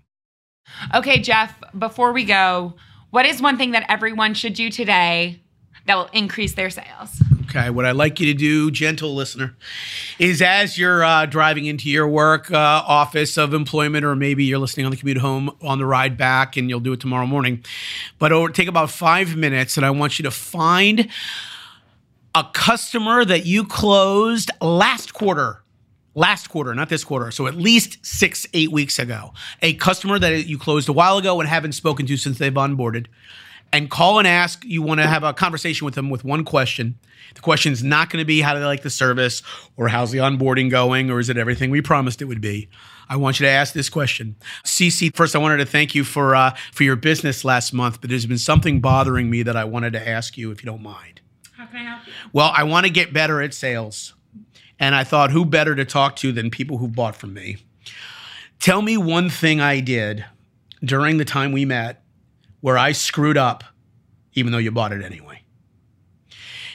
Okay, 0.94 1.20
Jeff, 1.20 1.58
before 1.78 2.12
we 2.12 2.26
go, 2.26 2.74
what 3.12 3.26
is 3.26 3.42
one 3.42 3.58
thing 3.58 3.72
that 3.72 3.86
everyone 3.88 4.34
should 4.34 4.54
do 4.54 4.70
today 4.70 5.42
that 5.86 5.96
will 5.96 6.10
increase 6.12 6.56
their 6.56 6.70
sales? 6.70 7.22
Okay, 7.50 7.70
what 7.70 7.86
I'd 7.86 7.96
like 7.96 8.20
you 8.20 8.26
to 8.28 8.34
do, 8.34 8.72
gentle 8.72 9.14
listener, 9.14 9.56
is 10.18 10.42
as 10.42 10.80
you're 10.80 11.04
uh, 11.04 11.28
driving 11.28 11.66
into 11.66 11.90
your 11.90 12.08
work 12.08 12.50
uh, 12.50 12.56
office 12.58 13.38
of 13.38 13.54
employment, 13.54 14.04
or 14.04 14.16
maybe 14.16 14.46
you're 14.46 14.58
listening 14.58 14.86
on 14.86 14.92
the 14.92 14.98
commute 14.98 15.18
home 15.18 15.56
on 15.62 15.78
the 15.78 15.86
ride 15.86 16.18
back, 16.18 16.58
and 16.58 16.70
you'll 16.70 16.80
do 16.80 16.94
it 16.94 17.00
tomorrow 17.00 17.28
morning. 17.28 17.64
But 18.18 18.32
it'll 18.32 18.50
take 18.50 18.68
about 18.68 18.90
five 18.90 19.36
minutes, 19.36 19.78
and 19.78 19.86
I 19.86 19.92
want 19.92 20.18
you 20.18 20.24
to 20.24 20.32
find 20.32 21.08
a 22.34 22.44
customer 22.52 23.24
that 23.24 23.46
you 23.46 23.64
closed 23.64 24.50
last 24.60 25.14
quarter. 25.14 25.62
Last 26.16 26.48
quarter, 26.48 26.74
not 26.74 26.90
this 26.90 27.04
quarter. 27.04 27.30
So 27.30 27.46
at 27.46 27.56
least 27.56 28.04
six, 28.04 28.48
eight 28.54 28.72
weeks 28.72 28.98
ago. 28.98 29.34
A 29.62 29.74
customer 29.74 30.18
that 30.18 30.48
you 30.48 30.58
closed 30.58 30.88
a 30.88 30.94
while 30.94 31.18
ago 31.18 31.40
and 31.42 31.50
haven't 31.50 31.74
spoken 31.74 32.06
to 32.08 32.18
since 32.18 32.38
they've 32.38 32.54
onboarded. 32.54 33.08
And 33.74 33.90
call 33.90 34.20
and 34.20 34.28
ask. 34.28 34.64
You 34.64 34.82
want 34.82 35.02
to 35.02 35.08
have 35.08 35.24
a 35.24 35.34
conversation 35.34 35.86
with 35.86 35.96
them 35.96 36.10
with 36.10 36.24
one 36.24 36.46
question. 36.46 36.98
The 37.34 37.42
question 37.42 37.74
is 37.74 37.84
not 37.84 38.10
going 38.10 38.22
to 38.22 38.26
be 38.26 38.42
how 38.42 38.54
do 38.54 38.60
they 38.60 38.66
like 38.66 38.84
the 38.84 38.90
service 38.90 39.42
or 39.76 39.90
how's 39.90 40.12
the 40.12 40.20
onboarding 40.20 40.70
going 40.70 41.12
or 41.12 41.20
is 41.20 41.30
it 41.30 41.38
everything 41.38 41.72
we 41.72 41.82
promised 41.82 42.22
it 42.22 42.26
would 42.26 42.42
be. 42.42 42.70
I 43.10 43.18
want 43.18 43.40
you 43.40 43.46
to 43.46 43.52
ask 43.52 43.74
this 43.74 43.90
question. 43.90 44.36
CC, 44.64 45.16
first 45.16 45.36
I 45.36 45.40
wanted 45.40 45.58
to 45.58 45.66
thank 45.66 45.94
you 45.94 46.04
for 46.04 46.36
uh, 46.36 46.56
for 46.72 46.84
your 46.84 46.96
business 46.96 47.44
last 47.44 47.74
month, 47.74 48.02
but 48.02 48.10
there's 48.10 48.26
been 48.26 48.38
something 48.38 48.80
bothering 48.80 49.30
me 49.30 49.44
that 49.44 49.58
I 49.58 49.66
wanted 49.66 49.94
to 49.94 50.08
ask 50.08 50.38
you 50.38 50.52
if 50.52 50.64
you 50.64 50.68
don't 50.68 50.82
mind. 50.82 51.22
How 51.52 51.66
can 51.66 51.78
I 51.78 51.84
help 51.84 52.08
you? 52.08 52.14
Well, 52.34 52.52
I 52.56 52.64
want 52.64 52.86
to 52.86 52.92
get 52.92 53.14
better 53.14 53.42
at 53.42 53.54
sales. 53.54 54.14
And 54.80 54.94
I 54.94 55.04
thought, 55.04 55.32
who 55.32 55.46
better 55.46 55.74
to 55.76 55.86
talk 55.86 56.18
to 56.18 56.32
than 56.32 56.50
people 56.52 56.78
who 56.78 56.88
bought 56.88 57.16
from 57.16 57.34
me? 57.34 57.58
Tell 58.60 58.82
me 58.82 58.98
one 58.98 59.30
thing 59.30 59.62
I 59.62 59.80
did 59.80 60.26
during 60.84 61.18
the 61.18 61.26
time 61.26 61.52
we 61.52 61.66
met 61.66 62.04
where 62.66 62.80
I 62.80 62.94
screwed 62.94 63.38
up, 63.38 63.64
even 64.34 64.52
though 64.52 64.58
you 64.58 64.72
bought 64.72 64.92
it 64.92 65.04
anyway. 65.04 65.44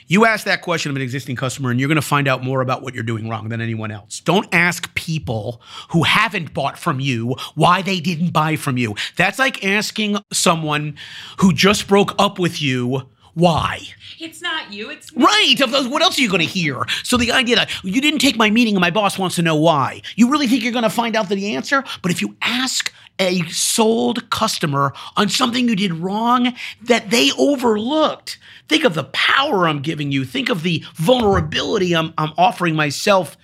You 0.07 0.25
ask 0.25 0.45
that 0.45 0.63
question 0.63 0.91
of 0.91 0.95
an 0.95 1.03
existing 1.03 1.35
customer, 1.35 1.73
and 1.73 1.81
you're 1.81 1.89
going 1.89 1.97
to 1.97 2.01
find 2.01 2.29
out 2.29 2.45
more 2.45 2.61
about 2.61 2.85
what 2.85 2.95
you're 2.95 3.03
doing 3.03 3.29
wrong 3.29 3.49
than 3.49 3.61
anyone 3.61 3.91
else. 3.91 4.21
Don't 4.21 4.47
ask 4.55 4.95
people 4.95 5.61
who 5.89 6.05
haven't 6.05 6.55
bought 6.55 6.79
from 6.79 7.01
you 7.01 7.35
why 7.57 7.83
they 7.83 7.99
didn't 7.99 8.31
buy 8.31 8.55
from 8.55 8.77
you. 8.77 8.95
That's 9.17 9.41
like 9.41 9.65
asking 9.65 10.19
someone 10.33 10.95
who 11.39 11.53
just 11.53 11.89
broke 11.89 12.15
up 12.21 12.39
with 12.39 12.63
you 12.63 13.09
why. 13.41 13.81
It's 14.19 14.43
not 14.43 14.73
you, 14.73 14.91
it's 14.91 15.15
me. 15.17 15.25
Right. 15.25 15.61
Of 15.61 15.71
those, 15.71 15.89
what 15.89 16.03
else 16.03 16.19
are 16.19 16.23
you 16.23 16.29
going 16.29 16.41
to 16.41 16.47
hear? 16.47 16.85
So 17.03 17.17
the 17.17 17.33
idea 17.33 17.57
that 17.57 17.71
you 17.83 18.01
didn't 18.01 18.21
take 18.21 18.37
my 18.37 18.51
meeting 18.51 18.75
and 18.75 18.81
my 18.81 18.91
boss 18.91 19.19
wants 19.19 19.37
to 19.37 19.43
know 19.43 19.57
why. 19.57 20.03
You 20.15 20.31
really 20.31 20.47
think 20.47 20.63
you're 20.63 20.73
going 20.73 20.83
to 20.85 20.91
find 20.91 21.17
out 21.17 21.29
the 21.29 21.55
answer? 21.57 21.83
But 22.03 22.13
if 22.13 22.21
you 22.21 22.37
ask 22.43 22.93
a 23.19 23.43
sold 23.49 24.29
customer 24.31 24.93
on 25.17 25.29
something 25.29 25.69
you 25.69 25.77
did 25.77 25.93
wrong 25.95 26.55
that 26.83 27.11
they 27.11 27.31
overlooked, 27.39 28.39
think 28.69 28.85
of 28.85 28.95
the 28.95 29.05
power 29.05 29.67
I'm 29.67 29.81
giving 29.81 30.13
you. 30.13 30.25
Think 30.25 30.51
of 30.51 30.63
the 30.63 30.85
vulnerability 30.95 31.95
I'm, 31.97 32.13
I'm 32.19 32.33
offering 32.37 32.77
myself 32.77 33.37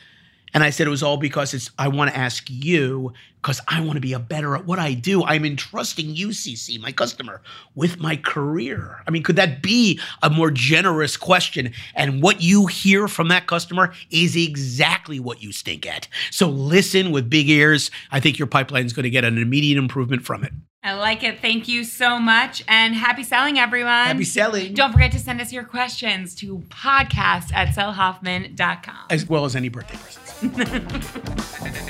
And 0.56 0.64
I 0.64 0.70
said 0.70 0.86
it 0.86 0.90
was 0.90 1.02
all 1.02 1.18
because 1.18 1.52
it's 1.52 1.70
I 1.78 1.88
want 1.88 2.10
to 2.10 2.16
ask 2.16 2.48
you 2.48 3.12
because 3.46 3.60
I 3.68 3.80
want 3.80 3.94
to 3.94 4.00
be 4.00 4.12
a 4.12 4.18
better 4.18 4.56
at 4.56 4.66
what 4.66 4.80
I 4.80 4.92
do. 4.92 5.22
I'm 5.22 5.44
entrusting 5.44 6.16
you, 6.16 6.30
CC, 6.30 6.80
my 6.80 6.90
customer, 6.90 7.40
with 7.76 8.00
my 8.00 8.16
career. 8.16 9.04
I 9.06 9.12
mean, 9.12 9.22
could 9.22 9.36
that 9.36 9.62
be 9.62 10.00
a 10.20 10.28
more 10.28 10.50
generous 10.50 11.16
question? 11.16 11.72
And 11.94 12.20
what 12.20 12.42
you 12.42 12.66
hear 12.66 13.06
from 13.06 13.28
that 13.28 13.46
customer 13.46 13.94
is 14.10 14.34
exactly 14.34 15.20
what 15.20 15.44
you 15.44 15.52
stink 15.52 15.86
at. 15.86 16.08
So 16.32 16.48
listen 16.48 17.12
with 17.12 17.30
big 17.30 17.48
ears. 17.48 17.88
I 18.10 18.18
think 18.18 18.36
your 18.36 18.48
pipeline 18.48 18.84
is 18.84 18.92
going 18.92 19.04
to 19.04 19.10
get 19.10 19.22
an 19.22 19.38
immediate 19.38 19.78
improvement 19.78 20.24
from 20.24 20.42
it. 20.42 20.52
I 20.82 20.94
like 20.94 21.22
it. 21.22 21.38
Thank 21.38 21.68
you 21.68 21.84
so 21.84 22.18
much. 22.18 22.64
And 22.66 22.96
happy 22.96 23.22
selling, 23.22 23.60
everyone. 23.60 24.06
Happy 24.06 24.24
selling. 24.24 24.74
Don't 24.74 24.90
forget 24.90 25.12
to 25.12 25.20
send 25.20 25.40
us 25.40 25.52
your 25.52 25.64
questions 25.64 26.34
to 26.36 26.64
podcast 26.68 27.54
at 27.54 27.68
sellhoffman.com. 27.68 29.06
As 29.08 29.28
well 29.28 29.44
as 29.44 29.54
any 29.54 29.68
birthday 29.68 29.98
presents. 29.98 31.82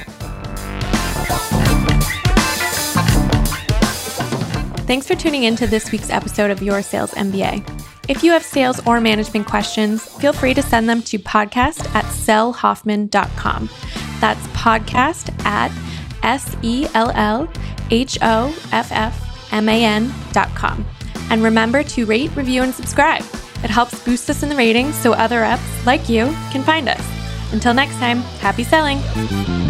Thanks 4.86 5.06
for 5.08 5.16
tuning 5.16 5.42
in 5.42 5.56
to 5.56 5.66
this 5.66 5.90
week's 5.90 6.10
episode 6.10 6.52
of 6.52 6.62
Your 6.62 6.80
Sales 6.80 7.10
MBA. 7.12 7.68
If 8.08 8.22
you 8.22 8.30
have 8.30 8.44
sales 8.44 8.80
or 8.86 9.00
management 9.00 9.46
questions, 9.46 10.06
feel 10.20 10.32
free 10.32 10.54
to 10.54 10.62
send 10.62 10.88
them 10.88 11.02
to 11.02 11.18
podcast 11.18 11.92
at 11.92 12.04
sellhoffman.com. 12.04 13.68
That's 14.20 14.46
podcast 14.48 15.44
at 15.44 15.72
S 16.22 16.56
E 16.62 16.86
L 16.94 17.10
L 17.16 17.48
H 17.90 18.16
O 18.22 18.56
F 18.70 18.92
F 18.92 19.52
M 19.52 19.68
A 19.68 19.84
N.com. 19.84 20.86
And 21.30 21.42
remember 21.42 21.82
to 21.82 22.06
rate, 22.06 22.34
review, 22.36 22.62
and 22.62 22.72
subscribe. 22.72 23.24
It 23.64 23.70
helps 23.70 24.04
boost 24.04 24.30
us 24.30 24.44
in 24.44 24.48
the 24.48 24.56
ratings 24.56 24.94
so 24.94 25.12
other 25.14 25.40
reps 25.40 25.86
like 25.86 26.08
you 26.08 26.26
can 26.52 26.62
find 26.62 26.88
us. 26.88 27.04
Until 27.52 27.74
next 27.74 27.96
time, 27.96 28.18
happy 28.38 28.62
selling. 28.62 29.65